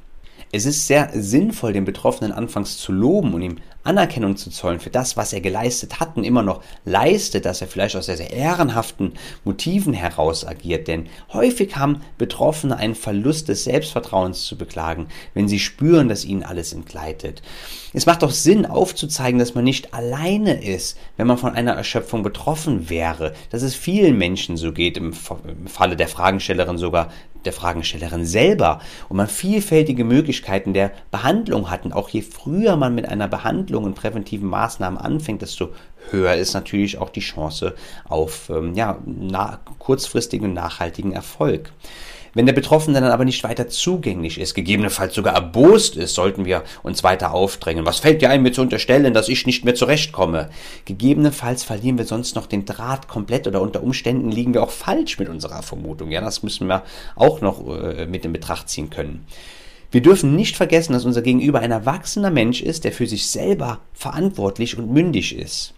Es 0.50 0.64
ist 0.64 0.86
sehr 0.86 1.10
sinnvoll, 1.14 1.74
den 1.74 1.84
Betroffenen 1.84 2.32
anfangs 2.32 2.78
zu 2.78 2.92
loben 2.92 3.34
und 3.34 3.42
ihm 3.42 3.56
Anerkennung 3.88 4.36
zu 4.36 4.50
zollen 4.50 4.80
für 4.80 4.90
das, 4.90 5.16
was 5.16 5.32
er 5.32 5.40
geleistet 5.40 5.98
hat 5.98 6.16
und 6.16 6.24
immer 6.24 6.42
noch 6.42 6.62
leistet, 6.84 7.46
dass 7.46 7.62
er 7.62 7.68
vielleicht 7.68 7.96
aus 7.96 8.06
sehr, 8.06 8.18
sehr 8.18 8.32
ehrenhaften 8.32 9.14
Motiven 9.44 9.94
heraus 9.94 10.46
agiert. 10.46 10.88
Denn 10.88 11.06
häufig 11.32 11.76
haben 11.76 12.02
Betroffene 12.18 12.76
einen 12.76 12.94
Verlust 12.94 13.48
des 13.48 13.64
Selbstvertrauens 13.64 14.44
zu 14.44 14.58
beklagen, 14.58 15.08
wenn 15.32 15.48
sie 15.48 15.58
spüren, 15.58 16.08
dass 16.08 16.26
ihnen 16.26 16.42
alles 16.42 16.72
entgleitet. 16.72 17.40
Es 17.94 18.04
macht 18.04 18.22
doch 18.22 18.30
Sinn, 18.30 18.66
aufzuzeigen, 18.66 19.38
dass 19.38 19.54
man 19.54 19.64
nicht 19.64 19.94
alleine 19.94 20.62
ist, 20.62 20.98
wenn 21.16 21.26
man 21.26 21.38
von 21.38 21.54
einer 21.54 21.72
Erschöpfung 21.72 22.22
betroffen 22.22 22.90
wäre, 22.90 23.34
dass 23.48 23.62
es 23.62 23.74
vielen 23.74 24.18
Menschen 24.18 24.58
so 24.58 24.72
geht, 24.72 24.98
im 24.98 25.14
Falle 25.14 25.96
der 25.96 26.08
Fragestellerin 26.08 26.76
sogar 26.76 27.10
der 27.48 27.54
Fragestellerin 27.54 28.26
selber 28.26 28.80
und 29.08 29.16
man 29.16 29.26
vielfältige 29.26 30.04
Möglichkeiten 30.04 30.74
der 30.74 30.92
Behandlung 31.10 31.70
hat. 31.70 31.86
Und 31.86 31.94
auch 31.94 32.10
je 32.10 32.20
früher 32.20 32.76
man 32.76 32.94
mit 32.94 33.08
einer 33.08 33.26
Behandlung 33.26 33.84
und 33.84 33.94
präventiven 33.94 34.48
Maßnahmen 34.48 34.98
anfängt, 34.98 35.40
desto 35.40 35.70
höher 36.10 36.34
ist 36.34 36.54
natürlich 36.54 36.98
auch 36.98 37.10
die 37.10 37.20
Chance 37.20 37.74
auf 38.08 38.50
ähm, 38.50 38.74
ja, 38.74 38.98
kurzfristigen, 39.78 40.52
nachhaltigen 40.52 41.12
Erfolg. 41.12 41.72
Wenn 42.34 42.46
der 42.46 42.52
Betroffene 42.52 43.00
dann 43.00 43.10
aber 43.10 43.24
nicht 43.24 43.42
weiter 43.42 43.68
zugänglich 43.68 44.38
ist, 44.38 44.54
gegebenenfalls 44.54 45.14
sogar 45.14 45.34
erbost 45.34 45.96
ist, 45.96 46.14
sollten 46.14 46.44
wir 46.44 46.62
uns 46.82 47.02
weiter 47.02 47.32
aufdrängen. 47.32 47.86
Was 47.86 48.00
fällt 48.00 48.22
dir 48.22 48.30
ein, 48.30 48.42
mir 48.42 48.52
zu 48.52 48.62
unterstellen, 48.62 49.14
dass 49.14 49.28
ich 49.28 49.46
nicht 49.46 49.64
mehr 49.64 49.74
zurechtkomme? 49.74 50.50
Gegebenenfalls 50.84 51.64
verlieren 51.64 51.98
wir 51.98 52.04
sonst 52.04 52.36
noch 52.36 52.46
den 52.46 52.64
Draht 52.64 53.08
komplett 53.08 53.46
oder 53.46 53.60
unter 53.60 53.82
Umständen 53.82 54.30
liegen 54.30 54.54
wir 54.54 54.62
auch 54.62 54.70
falsch 54.70 55.18
mit 55.18 55.28
unserer 55.28 55.62
Vermutung. 55.62 56.10
Ja, 56.10 56.20
das 56.20 56.42
müssen 56.42 56.68
wir 56.68 56.84
auch 57.16 57.40
noch 57.40 57.66
äh, 57.66 58.06
mit 58.06 58.24
in 58.24 58.32
Betracht 58.32 58.68
ziehen 58.68 58.90
können. 58.90 59.26
Wir 59.90 60.02
dürfen 60.02 60.36
nicht 60.36 60.56
vergessen, 60.56 60.92
dass 60.92 61.06
unser 61.06 61.22
Gegenüber 61.22 61.60
ein 61.60 61.70
erwachsener 61.70 62.30
Mensch 62.30 62.60
ist, 62.60 62.84
der 62.84 62.92
für 62.92 63.06
sich 63.06 63.28
selber 63.28 63.80
verantwortlich 63.94 64.76
und 64.76 64.92
mündig 64.92 65.34
ist. 65.34 65.72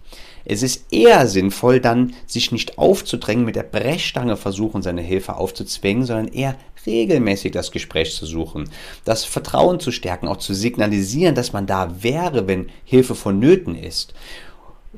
Es 0.44 0.62
ist 0.62 0.92
eher 0.92 1.26
sinnvoll, 1.26 1.80
dann 1.80 2.14
sich 2.26 2.50
nicht 2.50 2.78
aufzudrängen, 2.78 3.44
mit 3.44 3.56
der 3.56 3.62
Brechstange 3.62 4.36
versuchen, 4.36 4.82
seine 4.82 5.02
Hilfe 5.02 5.36
aufzuzwingen, 5.36 6.04
sondern 6.04 6.28
eher 6.28 6.56
regelmäßig 6.86 7.52
das 7.52 7.70
Gespräch 7.70 8.14
zu 8.14 8.26
suchen, 8.26 8.68
das 9.04 9.24
Vertrauen 9.24 9.80
zu 9.80 9.92
stärken, 9.92 10.28
auch 10.28 10.38
zu 10.38 10.54
signalisieren, 10.54 11.34
dass 11.34 11.52
man 11.52 11.66
da 11.66 12.02
wäre, 12.02 12.48
wenn 12.48 12.70
Hilfe 12.84 13.14
vonnöten 13.14 13.74
ist. 13.76 14.14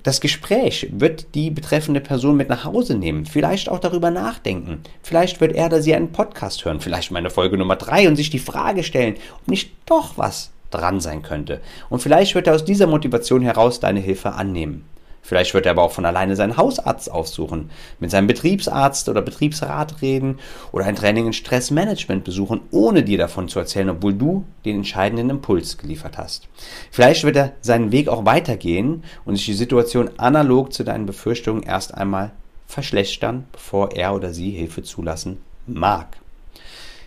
Das 0.02 0.20
Gespräch 0.20 0.88
wird 0.90 1.36
die 1.36 1.50
betreffende 1.50 2.00
Person 2.00 2.36
mit 2.36 2.48
nach 2.48 2.64
Hause 2.64 2.96
nehmen, 2.96 3.24
vielleicht 3.24 3.68
auch 3.68 3.78
darüber 3.78 4.10
nachdenken. 4.10 4.80
Vielleicht 5.00 5.40
wird 5.40 5.52
er 5.52 5.66
oder 5.66 5.80
sie 5.80 5.94
einen 5.94 6.10
Podcast 6.10 6.64
hören, 6.64 6.80
vielleicht 6.80 7.12
meine 7.12 7.30
Folge 7.30 7.56
Nummer 7.56 7.76
drei 7.76 8.08
und 8.08 8.16
sich 8.16 8.28
die 8.28 8.40
Frage 8.40 8.82
stellen, 8.82 9.14
ob 9.40 9.48
nicht 9.48 9.70
doch 9.86 10.18
was 10.18 10.50
dran 10.72 10.98
sein 11.00 11.22
könnte. 11.22 11.60
Und 11.88 12.00
vielleicht 12.00 12.34
wird 12.34 12.48
er 12.48 12.54
aus 12.54 12.64
dieser 12.64 12.88
Motivation 12.88 13.42
heraus 13.42 13.78
deine 13.78 14.00
Hilfe 14.00 14.32
annehmen. 14.32 14.84
Vielleicht 15.24 15.54
wird 15.54 15.66
er 15.66 15.72
aber 15.72 15.82
auch 15.82 15.92
von 15.92 16.04
alleine 16.04 16.34
seinen 16.34 16.56
Hausarzt 16.56 17.10
aufsuchen, 17.10 17.70
mit 18.00 18.10
seinem 18.10 18.26
Betriebsarzt 18.26 19.08
oder 19.08 19.22
Betriebsrat 19.22 20.02
reden 20.02 20.40
oder 20.72 20.84
ein 20.84 20.96
Training 20.96 21.28
in 21.28 21.32
Stressmanagement 21.32 22.24
besuchen, 22.24 22.60
ohne 22.72 23.04
dir 23.04 23.18
davon 23.18 23.48
zu 23.48 23.60
erzählen, 23.60 23.90
obwohl 23.90 24.14
du 24.14 24.44
den 24.64 24.76
entscheidenden 24.78 25.30
Impuls 25.30 25.78
geliefert 25.78 26.18
hast. 26.18 26.48
Vielleicht 26.90 27.22
wird 27.22 27.36
er 27.36 27.52
seinen 27.60 27.92
Weg 27.92 28.08
auch 28.08 28.26
weitergehen 28.26 29.04
und 29.24 29.36
sich 29.36 29.46
die 29.46 29.54
Situation 29.54 30.10
analog 30.16 30.72
zu 30.72 30.82
deinen 30.82 31.06
Befürchtungen 31.06 31.62
erst 31.62 31.94
einmal 31.94 32.32
verschlechtern, 32.66 33.46
bevor 33.52 33.92
er 33.92 34.14
oder 34.14 34.32
sie 34.32 34.50
Hilfe 34.50 34.82
zulassen 34.82 35.38
mag. 35.66 36.16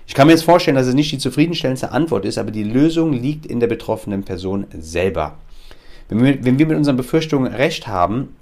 Ich 0.08 0.14
kann 0.14 0.28
mir 0.28 0.34
jetzt 0.34 0.44
vorstellen, 0.44 0.78
dass 0.78 0.88
es 0.88 0.94
nicht 0.94 1.12
die 1.12 1.18
zufriedenstellendste 1.18 1.92
Antwort 1.92 2.26
ist, 2.26 2.38
aber 2.38 2.52
die 2.52 2.64
Lösung 2.64 3.12
liegt 3.12 3.46
in 3.46 3.60
der 3.60 3.68
betroffenen 3.68 4.24
Person 4.24 4.68
selber. 4.78 5.38
Wenn 6.10 6.24
wir, 6.24 6.46
wenn 6.46 6.60
wir 6.60 6.68
mit 6.68 6.78
unseren 6.78 6.98
Befürchtungen 6.98 7.52
recht 7.52 7.88
haben, 7.88 8.36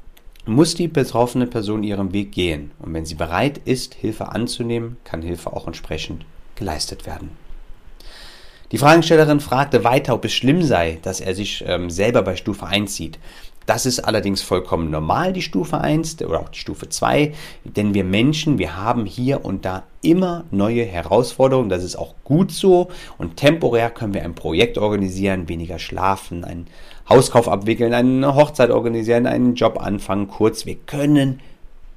muss 0.45 0.76
die 0.76 0.89
betroffene 0.89 1.47
Person 1.47 1.84
ihren 1.84 2.12
Weg 2.12 2.34
gehen. 2.34 2.71
Und 2.80 2.93
wenn 2.93 3.06
sie 3.06 3.15
bereit 3.15 3.62
ist, 3.63 3.93
Hilfe 3.93 4.30
anzunehmen, 4.30 4.97
kann 5.06 5.21
Hilfe 5.21 5.54
auch 5.54 5.67
entsprechend 5.67 6.26
geleistet 6.56 7.06
werden. 7.06 7.32
Die 8.71 8.78
Fragestellerin 8.78 9.39
fragte 9.39 9.84
weiter, 9.84 10.15
ob 10.15 10.26
es 10.26 10.34
schlimm 10.34 10.63
sei, 10.63 10.97
dass 11.04 11.21
er 11.21 11.36
sich 11.36 11.63
ähm, 11.67 11.89
selber 11.89 12.23
bei 12.23 12.36
Stufe 12.36 12.65
1 12.65 12.95
sieht. 12.95 13.19
Das 13.65 13.86
ist 13.86 13.99
allerdings 13.99 14.41
vollkommen 14.41 14.89
normal, 14.89 15.32
die 15.32 15.41
Stufe 15.41 15.80
1 15.80 16.21
oder 16.23 16.41
auch 16.41 16.49
die 16.49 16.60
Stufe 16.60 16.89
2, 16.89 17.34
denn 17.63 17.93
wir 17.93 18.04
Menschen, 18.04 18.58
wir 18.58 18.76
haben 18.76 19.06
hier 19.06 19.45
und 19.45 19.63
da 19.63 19.84
immer 20.02 20.43
neue 20.52 20.84
Herausforderungen. 20.84 21.69
Das 21.69 21.84
ist 21.84 21.95
auch 21.95 22.15
gut 22.26 22.52
so 22.52 22.89
und 23.17 23.38
temporär 23.38 23.89
können 23.89 24.13
wir 24.13 24.23
ein 24.23 24.36
Projekt 24.36 24.78
organisieren, 24.78 25.47
weniger 25.47 25.80
schlafen, 25.80 26.43
einen 26.43 26.67
Hauskauf 27.10 27.48
abwickeln, 27.48 27.94
eine 27.94 28.36
Hochzeit 28.36 28.72
organisieren, 28.72 29.28
einen 29.28 29.56
Job 29.56 29.80
anfangen. 29.82 30.28
Kurz, 30.28 30.66
wir 30.66 30.76
können 30.76 31.39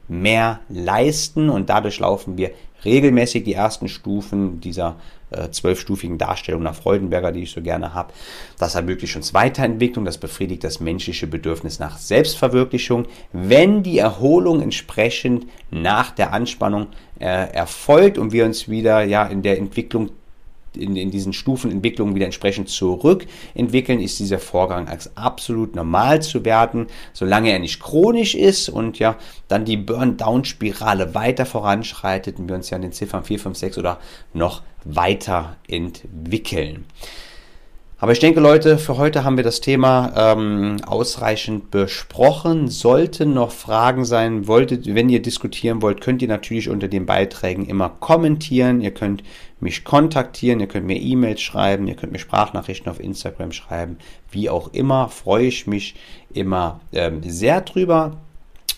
mehr 0.09 0.61
leisten 0.69 1.49
und 1.51 1.69
dadurch 1.69 1.99
laufen 1.99 2.37
wir 2.37 2.51
regelmäßig 2.85 3.45
die 3.45 3.55
ersten 3.55 3.89
Stufen 3.89 4.61
dieser 4.61 4.97
äh, 5.31 5.51
zwölfstufigen 5.51 6.19
Darstellung 6.19 6.63
nach 6.63 6.75
Freudenberger, 6.75 7.33
die 7.33 7.43
ich 7.43 7.51
so 7.51 7.61
gerne 7.61 7.95
habe. 7.95 8.13
Das 8.59 8.75
ermöglicht 8.75 9.17
uns 9.17 9.35
Weiterentwicklung, 9.35 10.05
das 10.05 10.19
befriedigt 10.19 10.63
das 10.63 10.79
menschliche 10.79 11.27
Bedürfnis 11.27 11.79
nach 11.79 11.99
Selbstverwirklichung, 11.99 13.07
wenn 13.33 13.83
die 13.83 13.99
Erholung 13.99 14.63
entsprechend 14.63 15.47
nach 15.71 16.13
der 16.13 16.33
Anspannung 16.33 16.89
äh, 17.19 17.27
erfolgt 17.53 18.19
und 18.19 18.33
wir 18.33 18.45
uns 18.45 18.69
wieder 18.69 19.03
ja 19.03 19.27
in 19.27 19.43
der 19.43 19.59
Entwicklung 19.59 20.11
in, 20.77 20.97
in 20.97 21.11
diesen 21.11 21.33
Stufenentwicklungen 21.33 22.15
wieder 22.15 22.27
entsprechend 22.27 22.69
zurückentwickeln, 22.69 24.01
ist 24.01 24.19
dieser 24.19 24.39
Vorgang 24.39 24.89
als 24.89 25.17
absolut 25.17 25.75
normal 25.75 26.23
zu 26.23 26.45
werten, 26.45 26.87
solange 27.13 27.51
er 27.51 27.59
nicht 27.59 27.81
chronisch 27.81 28.35
ist 28.35 28.69
und 28.69 28.99
ja, 28.99 29.17
dann 29.49 29.65
die 29.65 29.77
Burn-Down-Spirale 29.77 31.15
weiter 31.15 31.47
voranschreitet 31.47 32.39
und 32.39 32.49
wir 32.49 32.57
uns 32.57 32.71
ja 32.71 32.77
in 32.77 32.83
den 32.83 32.93
Ziffern 32.93 33.25
4, 33.25 33.39
5, 33.39 33.59
6 33.59 33.79
oder 33.79 33.99
noch 34.33 34.63
weiter 34.85 35.57
entwickeln. 35.69 36.85
Aber 37.99 38.13
ich 38.13 38.19
denke, 38.19 38.41
Leute, 38.41 38.77
für 38.77 38.99
heute 38.99 39.25
haben 39.25 39.39
wir 39.39 39.45
das 39.45 39.63
Thema 39.63 40.13
ähm, 40.15 40.77
ausreichend 40.87 41.71
besprochen. 41.71 42.69
Sollten 42.69 43.33
noch 43.33 43.53
Fragen 43.53 44.05
sein, 44.05 44.47
wolltet, 44.47 44.95
wenn 44.95 45.09
ihr 45.09 45.23
diskutieren 45.23 45.81
wollt, 45.81 46.03
könnt 46.03 46.21
ihr 46.21 46.29
natürlich 46.29 46.69
unter 46.69 46.89
den 46.89 47.07
Beiträgen 47.07 47.65
immer 47.65 47.89
kommentieren. 47.89 48.83
Ihr 48.83 48.91
könnt 48.91 49.23
mich 49.61 49.85
kontaktieren, 49.85 50.61
ihr 50.61 50.67
könnt 50.67 50.87
mir 50.87 51.01
E-Mails 51.01 51.41
schreiben, 51.41 51.89
ihr 51.89 51.95
könnt 51.95 52.13
mir 52.13 52.19
Sprachnachrichten 52.19 52.91
auf 52.91 53.01
Instagram 53.01 53.53
schreiben. 53.53 53.99
Wie 54.31 54.51
auch 54.51 54.73
immer, 54.73 55.09
freue 55.09 55.47
ich 55.47 55.67
mich 55.67 55.95
immer 56.33 56.81
ähm, 56.93 57.23
sehr 57.23 57.63
drüber. 57.63 58.19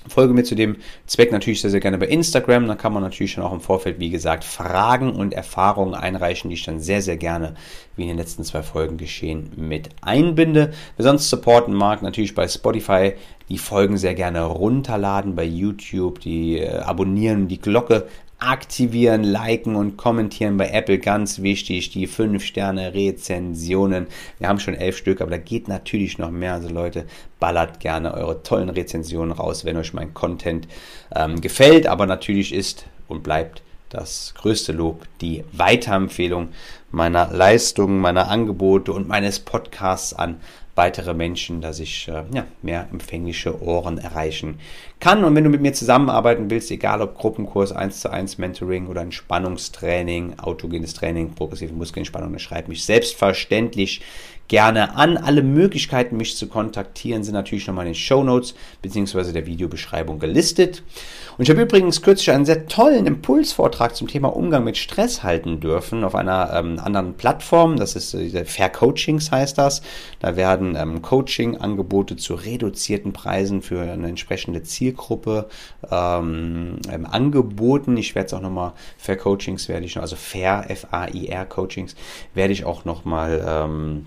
Folge 0.09 0.33
mir 0.33 0.45
zu 0.45 0.55
dem 0.55 0.77
Zweck 1.07 1.33
natürlich 1.33 1.61
sehr, 1.61 1.71
sehr 1.71 1.81
gerne 1.81 1.99
bei 1.99 2.07
Instagram. 2.07 2.67
Da 2.67 2.77
kann 2.77 2.93
man 2.93 3.03
natürlich 3.03 3.33
schon 3.33 3.45
auch 3.45 3.53
im 3.53 3.61
Vorfeld, 3.61 4.01
wie 4.01 4.11
gesagt, 4.11 4.45
Fragen 4.45 5.13
und 5.13 5.35
Erfahrungen 5.35 5.95
einreichen, 5.95 6.51
die 6.51 6.55
ich 6.55 6.65
dann 6.65 6.81
sehr, 6.81 7.03
sehr 7.03 7.17
gerne, 7.17 7.55
wie 7.97 8.03
in 8.03 8.09
den 8.09 8.17
letzten 8.17 8.45
zwei 8.45 8.63
Folgen 8.63 8.97
geschehen, 8.97 9.51
mit 9.57 9.91
einbinde. 10.01 10.73
Wer 10.97 11.05
sonst 11.05 11.29
supporten 11.29 11.75
mag, 11.75 12.03
natürlich 12.03 12.35
bei 12.35 12.49
Spotify 12.49 13.15
die 13.49 13.59
Folgen 13.59 13.97
sehr 13.97 14.15
gerne 14.15 14.43
runterladen, 14.43 15.35
bei 15.35 15.45
YouTube 15.45 16.21
die 16.21 16.59
äh, 16.59 16.79
abonnieren, 16.79 17.49
die 17.49 17.61
Glocke 17.61 18.07
aktivieren, 18.39 19.25
liken 19.25 19.75
und 19.75 19.97
kommentieren 19.97 20.57
bei 20.57 20.71
Apple 20.71 20.99
ganz 20.99 21.43
wichtig. 21.43 21.91
Die 21.91 22.07
5 22.07 22.45
Sterne 22.45 22.95
Rezensionen. 22.95 24.07
Wir 24.39 24.49
haben 24.49 24.61
schon 24.61 24.75
elf 24.75 24.97
Stück, 24.97 25.21
aber 25.21 25.33
da 25.33 25.39
geht 25.39 25.69
natürlich 25.69 26.19
noch 26.19 26.31
mehr. 26.31 26.55
Also 26.55 26.69
Leute, 26.69 27.07
ballert 27.41 27.81
gerne 27.81 28.15
eure 28.15 28.43
tollen 28.43 28.69
Rezensionen 28.69 29.33
raus, 29.33 29.65
wenn 29.65 29.77
euch 29.77 29.93
mein 29.93 30.15
Content 30.15 30.69
ähm, 31.15 31.41
gefällt. 31.41 31.87
Aber 31.87 32.07
natürlich 32.07 32.55
ist 32.55 32.87
und 33.09 33.23
bleibt 33.23 33.63
das 33.89 34.35
größte 34.37 34.73
Lob 34.73 35.07
die 35.21 35.45
Weiterempfehlung 35.53 36.51
meiner 36.91 37.33
Leistungen, 37.33 38.01
meiner 38.01 38.29
Angebote 38.29 38.93
und 38.93 39.09
meines 39.09 39.41
Podcasts 39.41 40.13
an 40.13 40.41
weitere 40.79 41.13
Menschen, 41.13 41.61
dass 41.61 41.81
ich 41.81 42.09
äh, 42.09 42.23
ja, 42.33 42.47
mehr 42.63 42.89
empfängliche 42.91 43.61
Ohren 43.61 43.99
erreichen 43.99 44.61
kann. 45.01 45.25
Und 45.25 45.35
wenn 45.35 45.45
du 45.45 45.51
mit 45.51 45.61
mir 45.61 45.75
zusammenarbeiten 45.75 46.49
willst, 46.49 46.71
egal 46.71 47.03
ob 47.03 47.19
Gruppenkurs, 47.19 47.73
1 47.73 48.01
zu 48.01 48.11
1 48.11 48.39
Mentoring 48.39 48.87
oder 48.87 49.03
Entspannungstraining, 49.03 50.39
autogenes 50.39 50.95
Training, 50.95 51.35
progressive 51.35 51.75
Muskelentspannung, 51.75 52.31
dann 52.31 52.39
schreib 52.39 52.69
mich 52.69 52.85
selbstverständlich 52.85 54.01
gerne 54.49 54.97
an. 54.97 55.17
Alle 55.17 55.43
Möglichkeiten, 55.43 56.17
mich 56.17 56.37
zu 56.37 56.49
kontaktieren, 56.49 57.23
sind 57.23 57.35
natürlich 57.35 57.67
nochmal 57.67 57.87
in 57.87 57.93
den 57.93 57.99
Show 57.99 58.25
Notes 58.25 58.55
bzw. 58.83 59.33
der 59.33 59.47
Videobeschreibung 59.47 60.19
gelistet. 60.19 60.83
Und 61.37 61.45
ich 61.45 61.51
habe 61.51 61.63
übrigens 61.63 62.03
kürzlich 62.03 62.33
einen 62.33 62.45
sehr 62.45 62.67
tollen 62.67 63.07
Impulsvortrag 63.07 63.95
zum 63.95 64.09
Thema 64.09 64.35
Umgang 64.35 64.65
mit 64.65 64.77
Stress 64.77 65.23
halten 65.23 65.61
dürfen 65.61 66.03
auf 66.03 66.17
einer 66.17 66.53
ähm, 66.53 66.81
anderen 66.81 67.15
Plattform. 67.15 67.77
Das 67.77 67.95
ist 67.95 68.15
äh, 68.15 68.45
Fair 68.45 68.71
Coachings 68.71 69.31
heißt 69.31 69.57
das. 69.57 69.83
Da 70.19 70.35
werden 70.35 70.75
ähm, 70.75 71.01
Coaching-Angebote 71.01 72.17
zu 72.17 72.35
reduzierten 72.35 73.13
Preisen 73.13 73.63
für 73.63 73.83
eine 73.83 74.09
entsprechende 74.09 74.65
Zielgruppe 74.65 75.49
ähm, 75.91 76.79
ähm 76.91 77.07
angeboten. 77.07 77.97
Ich 77.97 78.15
werde 78.17 78.27
es 78.27 78.35
auch 78.35 78.41
nochmal 78.41 78.73
Fair 78.97 79.17
Coachings 79.17 79.69
werde 79.69 79.87
ich 79.87 79.99
also 79.99 80.17
Fair 80.17 80.65
F-A-I-R 80.69 81.47
Coachings 81.47 81.95
werde 82.35 82.53
ich 82.53 82.65
auch 82.65 82.85
nochmal 82.85 83.45
ähm, 83.47 84.07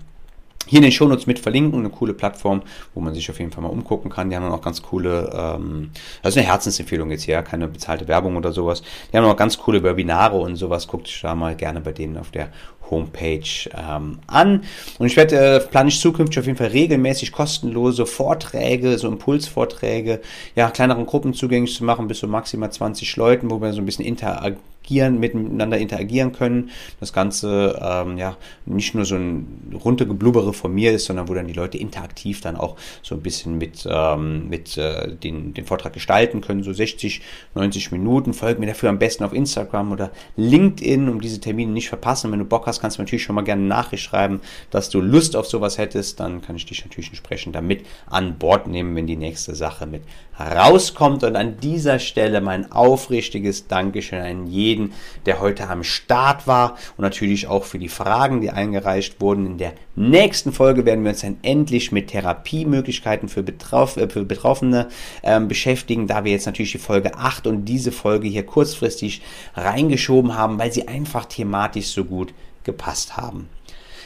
hier 0.66 0.78
in 0.78 0.82
den 0.82 0.92
Shownotes 0.92 1.26
mit 1.26 1.38
verlinken, 1.38 1.80
eine 1.80 1.90
coole 1.90 2.14
Plattform, 2.14 2.62
wo 2.94 3.00
man 3.00 3.14
sich 3.14 3.28
auf 3.30 3.38
jeden 3.38 3.50
Fall 3.50 3.62
mal 3.62 3.68
umgucken 3.68 4.10
kann. 4.10 4.30
Die 4.30 4.36
haben 4.36 4.44
dann 4.44 4.52
auch 4.52 4.62
ganz 4.62 4.82
coole, 4.82 5.30
ähm, 5.34 5.90
das 6.22 6.34
ist 6.34 6.38
eine 6.38 6.46
Herzensempfehlung 6.46 7.10
jetzt 7.10 7.24
hier, 7.24 7.42
keine 7.42 7.68
bezahlte 7.68 8.08
Werbung 8.08 8.36
oder 8.36 8.52
sowas. 8.52 8.82
Die 9.12 9.16
haben 9.16 9.24
auch 9.24 9.36
ganz 9.36 9.58
coole 9.58 9.82
Webinare 9.82 10.36
und 10.36 10.56
sowas. 10.56 10.86
Guckt 10.86 11.06
euch 11.06 11.20
da 11.22 11.34
mal 11.34 11.56
gerne 11.56 11.80
bei 11.80 11.92
denen 11.92 12.16
auf 12.16 12.30
der 12.30 12.48
Homepage 12.90 13.70
ähm, 13.74 14.18
an. 14.26 14.62
Und 14.98 15.06
ich 15.06 15.16
werde, 15.16 15.36
äh, 15.36 15.60
plane 15.60 15.88
ich 15.88 16.00
zukünftig 16.00 16.38
auf 16.38 16.46
jeden 16.46 16.58
Fall 16.58 16.68
regelmäßig 16.68 17.32
kostenlose 17.32 18.06
Vorträge, 18.06 18.98
so 18.98 19.08
Impulsvorträge, 19.08 20.20
ja, 20.54 20.70
kleineren 20.70 21.06
Gruppen 21.06 21.34
zugänglich 21.34 21.74
zu 21.74 21.84
machen, 21.84 22.06
bis 22.06 22.18
zu 22.18 22.28
maximal 22.28 22.70
20 22.70 23.16
Leuten, 23.16 23.50
wo 23.50 23.60
wir 23.60 23.72
so 23.72 23.80
ein 23.80 23.86
bisschen 23.86 24.04
interagieren 24.04 24.71
interagieren, 24.92 25.18
miteinander 25.18 25.78
interagieren 25.78 26.32
können. 26.32 26.70
Das 27.00 27.12
Ganze 27.12 27.78
ähm, 27.82 28.18
ja 28.18 28.36
nicht 28.66 28.94
nur 28.94 29.04
so 29.04 29.16
ein 29.16 29.72
runtergeblubbere 29.82 30.52
von 30.52 30.74
mir 30.74 30.92
ist, 30.92 31.06
sondern 31.06 31.28
wo 31.28 31.34
dann 31.34 31.46
die 31.46 31.52
Leute 31.52 31.78
interaktiv 31.78 32.40
dann 32.40 32.56
auch 32.56 32.76
so 33.02 33.14
ein 33.14 33.22
bisschen 33.22 33.58
mit, 33.58 33.86
ähm, 33.88 34.48
mit 34.48 34.76
äh, 34.76 35.14
den, 35.14 35.54
den 35.54 35.64
Vortrag 35.64 35.92
gestalten 35.92 36.40
können. 36.40 36.62
So 36.62 36.72
60, 36.72 37.22
90 37.54 37.92
Minuten. 37.92 38.34
Folgt 38.34 38.60
mir 38.60 38.66
dafür 38.66 38.90
am 38.90 38.98
besten 38.98 39.24
auf 39.24 39.32
Instagram 39.32 39.92
oder 39.92 40.10
LinkedIn, 40.36 41.08
um 41.08 41.20
diese 41.20 41.40
Termine 41.40 41.72
nicht 41.72 41.88
verpassen. 41.88 42.30
Wenn 42.32 42.38
du 42.38 42.44
Bock 42.44 42.66
hast, 42.66 42.80
kannst 42.80 42.98
du 42.98 43.02
natürlich 43.02 43.22
schon 43.22 43.34
mal 43.34 43.42
gerne 43.42 43.60
eine 43.60 43.68
Nachricht 43.68 44.04
schreiben, 44.04 44.40
dass 44.70 44.90
du 44.90 45.00
Lust 45.00 45.36
auf 45.36 45.46
sowas 45.46 45.78
hättest. 45.78 46.20
Dann 46.20 46.42
kann 46.42 46.56
ich 46.56 46.66
dich 46.66 46.84
natürlich 46.84 47.08
entsprechend 47.08 47.54
damit 47.54 47.84
an 48.06 48.38
Bord 48.38 48.66
nehmen, 48.66 48.94
wenn 48.96 49.06
die 49.06 49.16
nächste 49.16 49.54
Sache 49.54 49.86
mit 49.86 50.02
rauskommt. 50.38 51.24
Und 51.24 51.36
an 51.36 51.58
dieser 51.60 51.98
Stelle 51.98 52.40
mein 52.40 52.70
aufrichtiges 52.72 53.66
Dankeschön 53.68 54.20
an 54.20 54.46
jeden, 54.46 54.81
der 55.26 55.40
heute 55.40 55.68
am 55.68 55.84
Start 55.84 56.46
war 56.46 56.76
und 56.96 57.02
natürlich 57.02 57.46
auch 57.46 57.64
für 57.64 57.78
die 57.78 57.88
Fragen, 57.88 58.40
die 58.40 58.50
eingereicht 58.50 59.20
wurden. 59.20 59.46
In 59.46 59.58
der 59.58 59.74
nächsten 59.94 60.52
Folge 60.52 60.84
werden 60.84 61.04
wir 61.04 61.10
uns 61.10 61.20
dann 61.20 61.38
endlich 61.42 61.92
mit 61.92 62.08
Therapiemöglichkeiten 62.08 63.28
für, 63.28 63.42
Betroff 63.42 63.96
äh, 63.96 64.08
für 64.08 64.24
Betroffene 64.24 64.88
äh, 65.22 65.40
beschäftigen, 65.40 66.06
da 66.06 66.24
wir 66.24 66.32
jetzt 66.32 66.46
natürlich 66.46 66.72
die 66.72 66.78
Folge 66.78 67.14
8 67.16 67.46
und 67.46 67.64
diese 67.66 67.92
Folge 67.92 68.28
hier 68.28 68.44
kurzfristig 68.44 69.22
reingeschoben 69.54 70.36
haben, 70.36 70.58
weil 70.58 70.72
sie 70.72 70.88
einfach 70.88 71.26
thematisch 71.26 71.88
so 71.88 72.04
gut 72.04 72.34
gepasst 72.64 73.16
haben. 73.16 73.48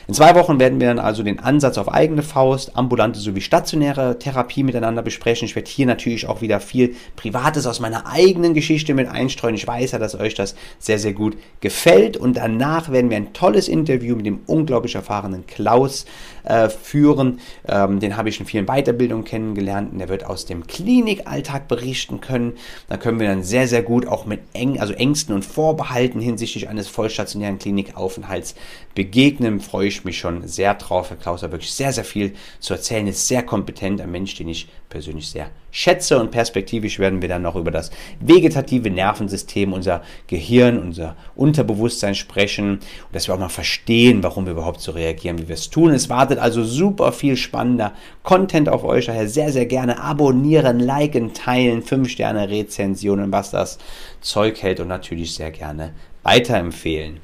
In 0.09 0.15
zwei 0.15 0.37
Wochen 0.37 0.61
werden 0.61 0.79
wir 0.79 0.87
dann 0.87 1.01
also 1.01 1.25
den 1.25 1.41
Ansatz 1.41 1.79
auf 1.79 1.93
eigene 1.93 2.23
Faust, 2.23 2.77
ambulante 2.77 3.19
sowie 3.19 3.41
stationäre 3.41 4.21
Therapie 4.21 4.63
miteinander 4.63 5.03
besprechen. 5.03 5.47
Ich 5.47 5.57
werde 5.57 5.69
hier 5.69 5.87
natürlich 5.87 6.29
auch 6.29 6.43
wieder 6.43 6.61
viel 6.61 6.95
Privates 7.17 7.67
aus 7.67 7.81
meiner 7.81 8.07
eigenen 8.07 8.55
Geschichte 8.55 8.95
mit 8.95 9.09
einstreuen. 9.09 9.57
Ich 9.57 9.67
weiß 9.67 9.91
ja, 9.91 9.99
dass 9.99 10.15
euch 10.15 10.35
das 10.35 10.55
sehr, 10.79 11.01
sehr 11.01 11.13
gut 11.13 11.37
gefällt. 11.61 12.17
Und 12.17 12.37
danach 12.37 12.93
werden 12.93 13.11
wir 13.11 13.17
ein 13.17 13.33
tolles 13.33 13.67
Interview 13.67 14.15
mit 14.15 14.27
dem 14.27 14.43
unglaublich 14.47 14.95
erfahrenen 14.95 15.45
Klaus 15.49 16.07
äh, 16.47 16.69
führen. 16.69 17.41
Ähm, 17.69 18.01
den 18.01 18.17
habe 18.17 18.29
ich 18.29 18.41
in 18.41 18.47
vielen 18.47 18.67
Weiterbildungen 18.67 19.25
kennengelernt 19.25 19.93
und 19.93 19.99
der 19.99 20.09
wird 20.09 20.25
aus 20.25 20.47
dem 20.47 20.67
Klinikalltag 20.67 21.69
berichten 21.69 22.21
können. 22.21 22.55
Da 22.89 22.97
können 22.97 23.21
wir 23.21 23.29
dann 23.29 23.43
sehr, 23.43 23.69
sehr 23.69 23.83
gut 23.83 24.07
auch 24.07 24.25
mit 24.25 24.41
eng, 24.53 24.81
also 24.81 24.95
Ängsten 24.95 25.35
und 25.35 25.45
Vorbehalten 25.45 26.21
hinsichtlich 26.21 26.69
eines 26.69 26.89
vollstationären 26.89 27.59
Klinikaufenthalts 27.59 28.55
begegnen. 28.95 29.61
Freue 29.61 29.89
ich 29.89 30.05
mich 30.05 30.19
schon 30.19 30.47
sehr 30.47 30.75
drauf. 30.75 31.11
Herr 31.11 31.17
Klaus 31.17 31.43
hat 31.43 31.53
wirklich 31.53 31.73
sehr, 31.73 31.93
sehr 31.93 32.05
viel 32.05 32.35
zu 32.61 32.75
erzählen, 32.75 33.07
ist 33.07 33.29
sehr 33.29 33.43
kompetent, 33.43 34.01
ein 34.01 34.11
Mensch, 34.11 34.35
den 34.35 34.49
ich 34.49 34.69
persönlich 34.89 35.29
sehr 35.29 35.51
schätze 35.77 36.19
und 36.19 36.31
perspektivisch 36.31 36.99
werden 36.99 37.21
wir 37.21 37.29
dann 37.29 37.43
noch 37.43 37.55
über 37.55 37.71
das 37.71 37.91
vegetative 38.21 38.89
Nervensystem, 38.89 39.75
unser 39.75 40.03
Gehirn, 40.27 40.79
unser 40.79 41.17
Unterbewusstsein 41.35 42.15
sprechen 42.15 42.77
und 42.77 42.83
dass 43.13 43.29
wir 43.29 43.35
auch 43.35 43.39
mal 43.39 43.51
verstehen, 43.51 44.23
warum 44.23 44.47
wir 44.47 44.53
überhaupt 44.53 44.81
so 44.81 44.93
reagieren, 44.93 45.39
wie 45.39 45.49
wir 45.49 45.55
es 45.55 45.69
tun. 45.69 45.91
Es 45.91 46.09
wartet 46.09 46.36
also 46.39 46.65
super 46.65 47.13
viel 47.13 47.37
spannender 47.37 47.93
Content 48.23 48.69
auf 48.69 48.85
euch, 48.85 49.07
daher 49.07 49.29
sehr, 49.29 49.53
sehr 49.53 49.67
gerne 49.67 50.01
abonnieren, 50.01 50.81
liken, 50.81 51.35
teilen, 51.35 51.83
5 51.83 52.09
Sterne 52.09 52.49
Rezensionen, 52.49 53.33
was 53.33 53.51
das 53.51 53.79
Zeug 54.21 54.63
hält 54.63 54.81
und 54.81 54.89
natürlich 54.89 55.35
sehr 55.35 55.51
gerne 55.51 55.93
weiterempfehlen. 56.23 57.19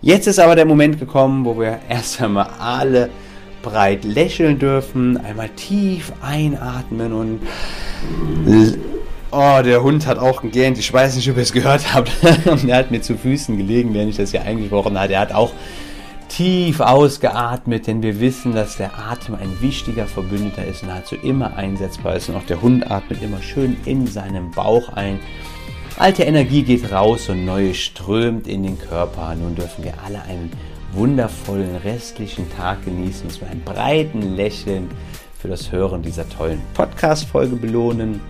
Jetzt 0.00 0.26
ist 0.26 0.38
aber 0.38 0.54
der 0.54 0.64
Moment 0.64 1.00
gekommen, 1.00 1.44
wo 1.44 1.58
wir 1.58 1.80
erst 1.88 2.22
einmal 2.22 2.50
alle 2.58 3.10
breit 3.62 4.04
lächeln 4.04 4.58
dürfen. 4.58 5.16
Einmal 5.16 5.48
tief 5.50 6.12
einatmen 6.22 7.12
und 7.12 7.40
Oh, 9.30 9.60
der 9.62 9.82
Hund 9.82 10.06
hat 10.06 10.18
auch 10.18 10.40
gegähnt. 10.40 10.78
Ich 10.78 10.90
weiß 10.90 11.16
nicht, 11.16 11.30
ob 11.30 11.36
ihr 11.36 11.42
es 11.42 11.52
gehört 11.52 11.92
habt. 11.92 12.10
er 12.66 12.76
hat 12.76 12.90
mir 12.90 13.02
zu 13.02 13.18
Füßen 13.18 13.58
gelegen, 13.58 13.92
während 13.92 14.10
ich 14.10 14.16
das 14.16 14.30
hier 14.30 14.42
eingesprochen 14.42 14.98
hatte. 14.98 15.12
Er 15.12 15.20
hat 15.20 15.34
auch 15.34 15.52
tief 16.28 16.80
ausgeatmet, 16.80 17.86
denn 17.86 18.02
wir 18.02 18.20
wissen, 18.20 18.54
dass 18.54 18.76
der 18.76 18.98
Atem 18.98 19.34
ein 19.34 19.60
wichtiger 19.60 20.06
Verbündeter 20.06 20.64
ist 20.64 20.84
nahezu 20.84 21.16
immer 21.16 21.56
einsetzbar 21.56 22.16
ist. 22.16 22.28
Und 22.28 22.36
auch 22.36 22.46
der 22.46 22.62
Hund 22.62 22.90
atmet 22.90 23.22
immer 23.22 23.42
schön 23.42 23.76
in 23.84 24.06
seinem 24.06 24.50
Bauch 24.50 24.90
ein. 24.90 25.18
Alte 25.98 26.22
Energie 26.22 26.62
geht 26.62 26.92
raus 26.92 27.28
und 27.28 27.44
neue 27.44 27.74
strömt 27.74 28.46
in 28.46 28.62
den 28.62 28.78
Körper. 28.78 29.34
Nun 29.34 29.56
dürfen 29.56 29.82
wir 29.82 29.94
alle 30.04 30.22
einen 30.22 30.50
wundervollen 30.92 31.76
restlichen 31.76 32.50
Tag 32.56 32.84
genießen, 32.84 33.26
uns 33.26 33.40
mit 33.40 33.50
einem 33.50 33.62
breiten 33.62 34.36
Lächeln 34.36 34.88
für 35.38 35.48
das 35.48 35.72
Hören 35.72 36.02
dieser 36.02 36.28
tollen 36.28 36.60
Podcast-Folge 36.74 37.56
belohnen. 37.56 38.20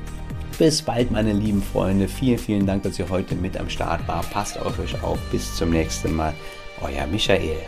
Bis 0.59 0.83
bald, 0.83 1.11
meine 1.11 1.33
lieben 1.33 1.63
Freunde. 1.63 2.09
Vielen, 2.09 2.39
vielen 2.39 2.67
Dank, 2.67 2.83
dass 2.83 2.99
ihr 2.99 3.09
heute 3.09 3.35
mit 3.35 3.57
am 3.57 3.69
Start 3.69 4.07
war. 4.09 4.23
Passt 4.25 4.59
auf 4.59 4.79
euch 4.79 5.01
auf. 5.03 5.19
Bis 5.31 5.55
zum 5.55 5.71
nächsten 5.71 6.17
Mal. 6.17 6.35
Euer 6.81 7.07
Michael. 7.07 7.59